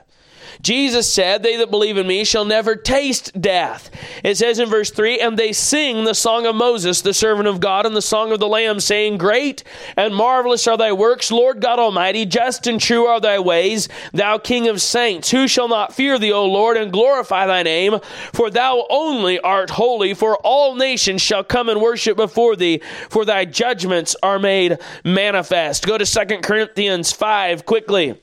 [0.61, 3.89] Jesus said, They that believe in me shall never taste death.
[4.23, 7.59] It says in verse 3 And they sing the song of Moses, the servant of
[7.59, 9.63] God, and the song of the Lamb, saying, Great
[9.97, 14.37] and marvelous are thy works, Lord God Almighty, just and true are thy ways, thou
[14.37, 15.31] King of saints.
[15.31, 17.99] Who shall not fear thee, O Lord, and glorify thy name?
[18.33, 23.25] For thou only art holy, for all nations shall come and worship before thee, for
[23.25, 25.85] thy judgments are made manifest.
[25.85, 28.19] Go to 2 Corinthians 5 quickly.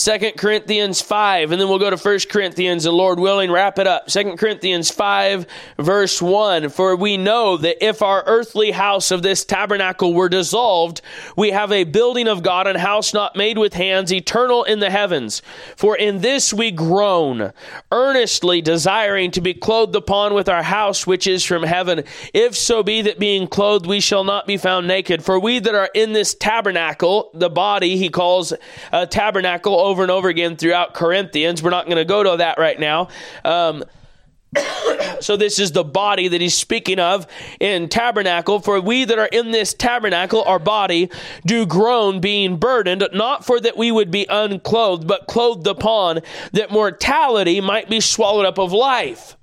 [0.00, 3.86] Second Corinthians 5, and then we'll go to First Corinthians, and Lord willing, wrap it
[3.86, 4.08] up.
[4.08, 5.46] Second Corinthians 5,
[5.76, 11.02] verse 1 For we know that if our earthly house of this tabernacle were dissolved,
[11.36, 14.88] we have a building of God, and house not made with hands, eternal in the
[14.88, 15.42] heavens.
[15.76, 17.52] For in this we groan,
[17.92, 22.82] earnestly desiring to be clothed upon with our house which is from heaven, if so
[22.82, 25.22] be that being clothed we shall not be found naked.
[25.22, 28.54] For we that are in this tabernacle, the body he calls
[28.92, 31.62] a tabernacle over and over again throughout Corinthians.
[31.62, 33.08] We're not going to go to that right now.
[33.44, 33.84] Um,
[35.20, 37.26] so this is the body that he's speaking of
[37.60, 41.08] in tabernacle for we that are in this tabernacle our body
[41.46, 46.18] do groan being burdened not for that we would be unclothed but clothed upon
[46.52, 49.36] that mortality might be swallowed up of life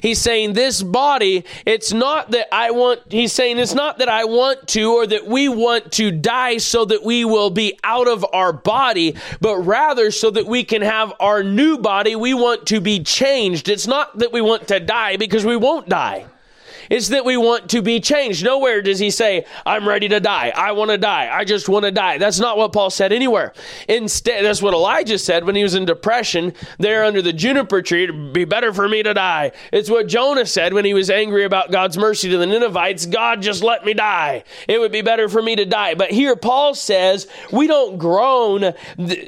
[0.00, 4.24] He's saying this body, it's not that I want, he's saying it's not that I
[4.24, 8.24] want to or that we want to die so that we will be out of
[8.32, 12.16] our body, but rather so that we can have our new body.
[12.16, 13.68] We want to be changed.
[13.68, 16.26] It's not that we want to die because we won't die.
[16.90, 18.44] It's that we want to be changed.
[18.44, 20.52] Nowhere does he say, I'm ready to die.
[20.54, 21.34] I want to die.
[21.34, 22.18] I just want to die.
[22.18, 23.52] That's not what Paul said anywhere.
[23.88, 28.04] Instead, that's what Elijah said when he was in depression there under the juniper tree.
[28.04, 29.52] It'd be better for me to die.
[29.72, 33.06] It's what Jonah said when he was angry about God's mercy to the Ninevites.
[33.06, 34.44] God, just let me die.
[34.68, 35.94] It would be better for me to die.
[35.94, 38.74] But here Paul says, we don't groan,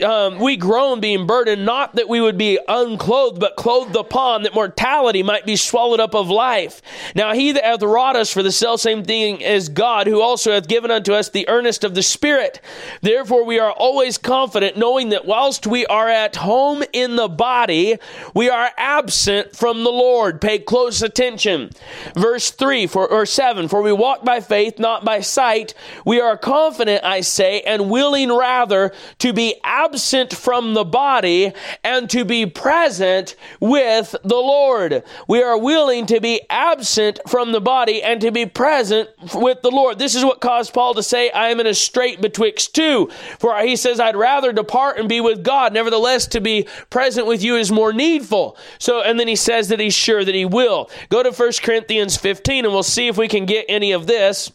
[0.03, 4.55] um, we groan being burdened, not that we would be unclothed, but clothed upon, that
[4.55, 6.83] mortality might be swallowed up of life.
[7.15, 10.69] Now he that hath wrought us for the selfsame thing as God, who also hath
[10.69, 12.61] given unto us the earnest of the Spirit.
[13.01, 17.97] Therefore we are always confident, knowing that whilst we are at home in the body,
[18.35, 20.41] we are absent from the Lord.
[20.41, 21.71] Pay close attention.
[22.15, 25.75] Verse 3 for, or 7 For we walk by faith, not by sight.
[26.05, 31.53] We are confident, I say, and willing rather to be absent from the body
[31.85, 35.03] and to be present with the Lord.
[35.29, 39.71] We are willing to be absent from the body and to be present with the
[39.71, 39.99] Lord.
[39.99, 43.11] This is what caused Paul to say, I am in a strait betwixt two.
[43.39, 45.73] For he says, I'd rather depart and be with God.
[45.73, 48.57] Nevertheless, to be present with you is more needful.
[48.79, 50.91] So, and then he says that he's sure that he will.
[51.09, 54.51] Go to 1 Corinthians 15 and we'll see if we can get any of this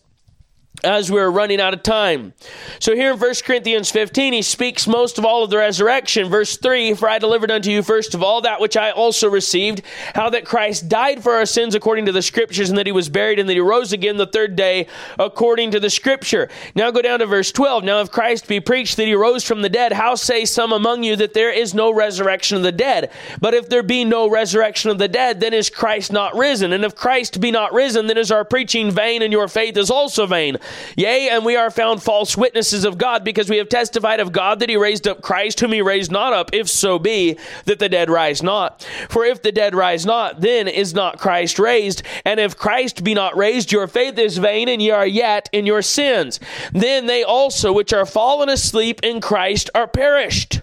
[0.83, 2.33] as we're running out of time.
[2.79, 6.29] So here in 1 Corinthians 15, he speaks most of all of the resurrection.
[6.29, 9.81] Verse 3 For I delivered unto you first of all that which I also received,
[10.15, 13.09] how that Christ died for our sins according to the Scriptures, and that he was
[13.09, 14.87] buried, and that he rose again the third day
[15.19, 16.49] according to the Scripture.
[16.75, 17.83] Now go down to verse 12.
[17.83, 21.03] Now if Christ be preached that he rose from the dead, how say some among
[21.03, 23.11] you that there is no resurrection of the dead?
[23.39, 26.73] But if there be no resurrection of the dead, then is Christ not risen?
[26.73, 29.89] And if Christ be not risen, then is our preaching vain, and your faith is
[29.89, 30.57] also vain.
[30.95, 34.59] Yea, and we are found false witnesses of God because we have testified of God
[34.59, 37.89] that he raised up Christ, whom he raised not up, if so be that the
[37.89, 38.87] dead rise not.
[39.09, 42.03] For if the dead rise not, then is not Christ raised.
[42.25, 45.65] And if Christ be not raised, your faith is vain, and ye are yet in
[45.65, 46.39] your sins.
[46.71, 50.61] Then they also which are fallen asleep in Christ are perished.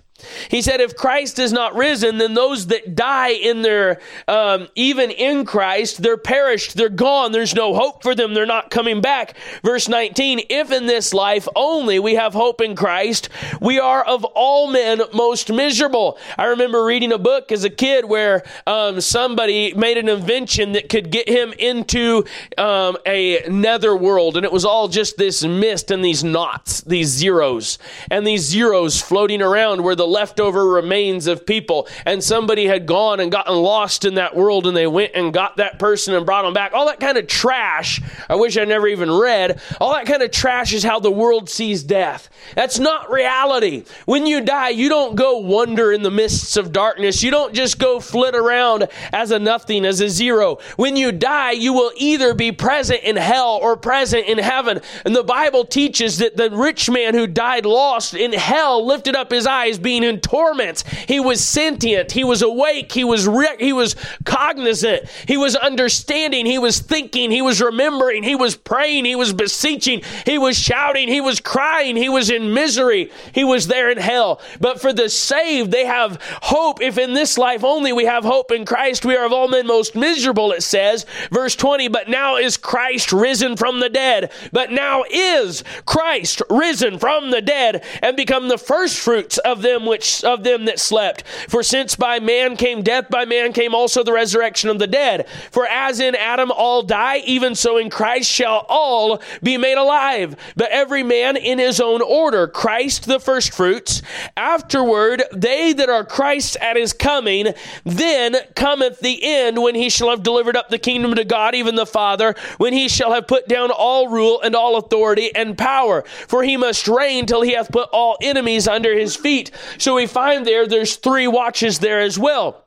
[0.50, 5.10] He said, if Christ is not risen, then those that die in their, um, even
[5.10, 9.36] in Christ, they're perished, they're gone, there's no hope for them, they're not coming back.
[9.62, 13.28] Verse 19, if in this life only we have hope in Christ,
[13.60, 16.18] we are of all men most miserable.
[16.36, 20.88] I remember reading a book as a kid where um, somebody made an invention that
[20.88, 22.24] could get him into
[22.56, 27.08] um, a nether world, and it was all just this mist and these knots, these
[27.08, 27.78] zeros,
[28.10, 31.86] and these zeros floating around where the leftover remains of people.
[32.04, 35.58] And somebody had gone and gotten lost in that world and they went and got
[35.58, 36.72] that person and brought them back.
[36.72, 39.60] All that kind of trash, I wish I never even read.
[39.80, 42.28] All that kind of trash is how the world sees death.
[42.56, 43.84] That's not reality.
[44.06, 47.22] When you die, you don't go wander in the mists of darkness.
[47.22, 50.58] You don't just go flit around as a nothing, as a zero.
[50.76, 54.80] When you die, you will either be present in hell or present in heaven.
[55.04, 59.30] And the Bible teaches that the rich man who died lost in hell lifted up
[59.30, 60.84] his eyes being being in torments.
[61.06, 62.12] He was sentient.
[62.12, 62.92] He was awake.
[62.92, 65.08] He was re- he was cognizant.
[65.26, 66.46] He was understanding.
[66.46, 67.30] He was thinking.
[67.30, 68.22] He was remembering.
[68.22, 69.04] He was praying.
[69.04, 70.02] He was beseeching.
[70.24, 71.08] He was shouting.
[71.08, 71.96] He was crying.
[71.96, 73.10] He was in misery.
[73.32, 74.40] He was there in hell.
[74.60, 76.80] But for the saved, they have hope.
[76.80, 79.66] If in this life only we have hope in Christ, we are of all men
[79.66, 81.06] most miserable, it says.
[81.30, 84.30] Verse 20, but now is Christ risen from the dead.
[84.52, 89.86] But now is Christ risen from the dead and become the first fruits of them
[89.88, 91.24] which of them that slept.
[91.48, 95.26] For since by man came death, by man came also the resurrection of the dead.
[95.50, 100.36] For as in Adam all die, even so in Christ shall all be made alive.
[100.56, 102.46] But every man in his own order.
[102.46, 104.02] Christ the firstfruits.
[104.36, 107.54] Afterward, they that are Christ's at his coming.
[107.84, 111.74] Then cometh the end when he shall have delivered up the kingdom to God, even
[111.74, 116.02] the Father, when he shall have put down all rule and all authority and power.
[116.26, 119.50] For he must reign till he hath put all enemies under his feet.
[119.78, 122.64] So we find there, there's three watches there as well.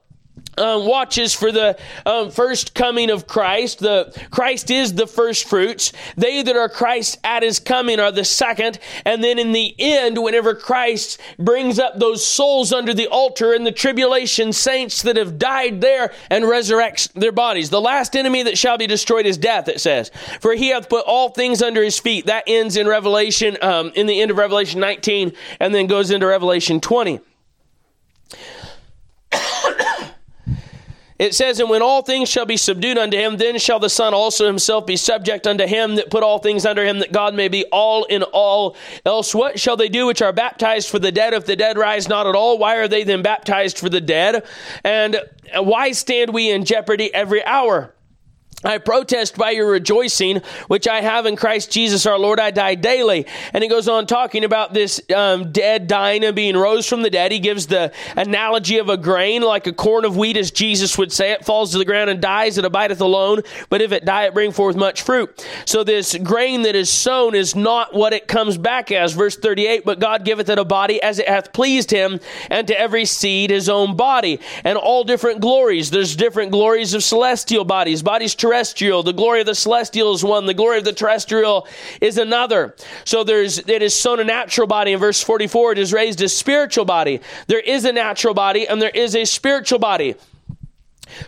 [0.58, 3.78] Um, watches for the um, first coming of Christ.
[3.78, 5.92] The Christ is the first fruits.
[6.16, 8.78] They that are Christ at his coming are the second.
[9.04, 13.64] And then in the end, whenever Christ brings up those souls under the altar in
[13.64, 17.70] the tribulation saints that have died there and resurrects their bodies.
[17.70, 20.10] The last enemy that shall be destroyed is death, it says.
[20.40, 22.26] For he hath put all things under his feet.
[22.26, 26.26] That ends in Revelation, um, in the end of Revelation 19, and then goes into
[26.26, 27.20] Revelation 20.
[31.22, 34.12] It says, And when all things shall be subdued unto him, then shall the Son
[34.12, 37.46] also himself be subject unto him that put all things under him, that God may
[37.46, 38.74] be all in all.
[39.06, 42.08] Else what shall they do which are baptized for the dead, if the dead rise
[42.08, 42.58] not at all?
[42.58, 44.44] Why are they then baptized for the dead?
[44.82, 45.20] And
[45.54, 47.94] why stand we in jeopardy every hour?
[48.64, 52.38] I protest by your rejoicing, which I have in Christ Jesus our Lord.
[52.38, 53.26] I die daily.
[53.52, 57.10] And he goes on talking about this um, dead dying and being rose from the
[57.10, 57.32] dead.
[57.32, 61.10] He gives the analogy of a grain, like a corn of wheat, as Jesus would
[61.10, 61.32] say.
[61.32, 63.42] It falls to the ground and dies, it abideth alone.
[63.68, 65.44] But if it die, it bring forth much fruit.
[65.64, 69.12] So this grain that is sown is not what it comes back as.
[69.12, 72.78] Verse 38, but God giveth it a body as it hath pleased him, and to
[72.78, 74.38] every seed his own body.
[74.62, 75.90] And all different glories.
[75.90, 79.02] There's different glories of celestial bodies, bodies terrestrial terrestrial.
[79.02, 80.44] The glory of the celestial is one.
[80.44, 81.66] The glory of the terrestrial
[82.02, 82.74] is another.
[83.06, 84.92] So there's, it is sown a natural body.
[84.92, 87.20] In verse 44, it is raised a spiritual body.
[87.46, 90.16] There is a natural body and there is a spiritual body.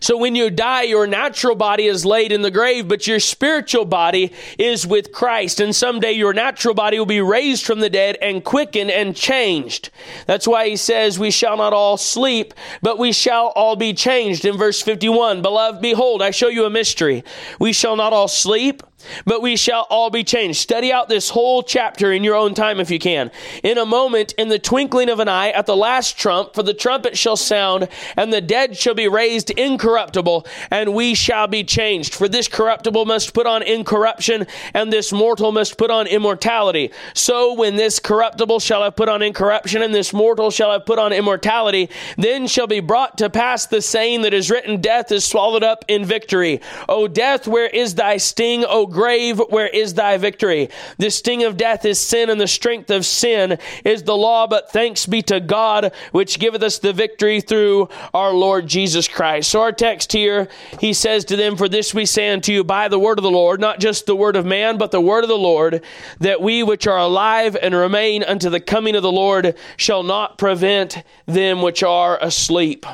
[0.00, 3.84] So when you die, your natural body is laid in the grave, but your spiritual
[3.84, 5.60] body is with Christ.
[5.60, 9.90] And someday your natural body will be raised from the dead and quickened and changed.
[10.26, 14.44] That's why he says, We shall not all sleep, but we shall all be changed.
[14.44, 17.24] In verse 51, Beloved, behold, I show you a mystery.
[17.58, 18.82] We shall not all sleep
[19.24, 20.58] but we shall all be changed.
[20.58, 23.30] Study out this whole chapter in your own time if you can.
[23.62, 26.74] In a moment, in the twinkling of an eye, at the last trump, for the
[26.74, 32.14] trumpet shall sound, and the dead shall be raised incorruptible, and we shall be changed.
[32.14, 36.92] For this corruptible must put on incorruption, and this mortal must put on immortality.
[37.14, 40.98] So when this corruptible shall have put on incorruption, and this mortal shall have put
[40.98, 45.24] on immortality, then shall be brought to pass the saying that is written, Death is
[45.24, 46.60] swallowed up in victory.
[46.88, 48.64] O death, where is thy sting?
[48.64, 50.70] O grave, where is thy victory?
[50.96, 54.46] The sting of death is sin, and the strength of sin is the law.
[54.46, 59.50] But thanks be to God, which giveth us the victory through our Lord Jesus Christ.
[59.50, 60.48] So, our text here,
[60.80, 63.30] he says to them, For this we say unto you by the word of the
[63.30, 65.82] Lord, not just the word of man, but the word of the Lord,
[66.20, 70.38] that we which are alive and remain unto the coming of the Lord shall not
[70.38, 72.86] prevent them which are asleep.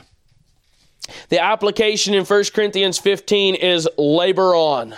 [1.28, 4.94] The application in 1 Corinthians 15 is labor on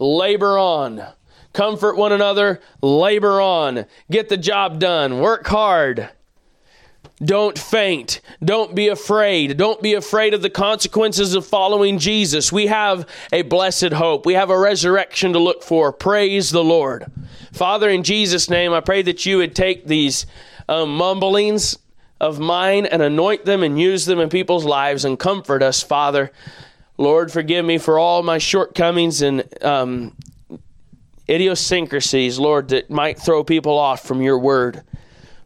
[0.00, 1.04] labor on.
[1.52, 3.86] Comfort one another, labor on.
[4.10, 6.10] Get the job done, work hard.
[7.22, 8.22] Don't faint.
[8.42, 9.58] Don't be afraid.
[9.58, 12.50] Don't be afraid of the consequences of following Jesus.
[12.50, 14.24] We have a blessed hope.
[14.24, 15.92] We have a resurrection to look for.
[15.92, 17.04] Praise the Lord.
[17.52, 20.24] Father, in Jesus' name, I pray that you would take these
[20.66, 21.78] um, mumblings
[22.20, 26.32] of mine and anoint them and use them in people's lives and comfort us, Father.
[27.00, 30.14] Lord, forgive me for all my shortcomings and um,
[31.26, 34.82] idiosyncrasies, Lord, that might throw people off from your word.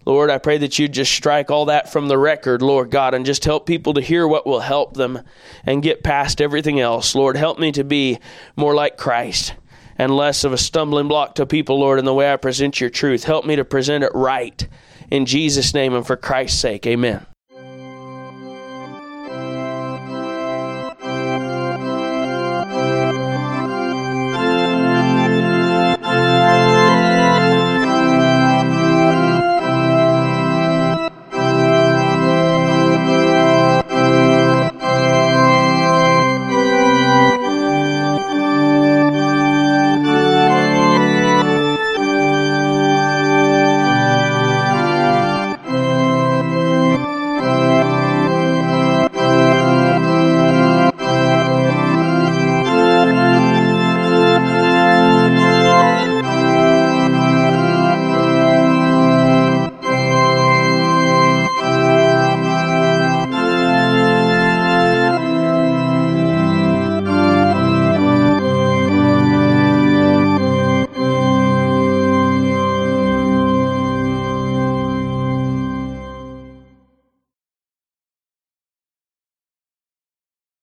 [0.04, 3.24] Lord, I pray that you just strike all that from the record, Lord God, and
[3.24, 5.20] just help people to hear what will help them
[5.64, 7.14] and get past everything else.
[7.14, 8.18] Lord, help me to be
[8.56, 9.54] more like Christ
[9.96, 12.90] and less of a stumbling block to people, Lord, in the way I present your
[12.90, 13.22] truth.
[13.22, 14.66] Help me to present it right.
[15.08, 17.24] In Jesus' name and for Christ's sake, amen.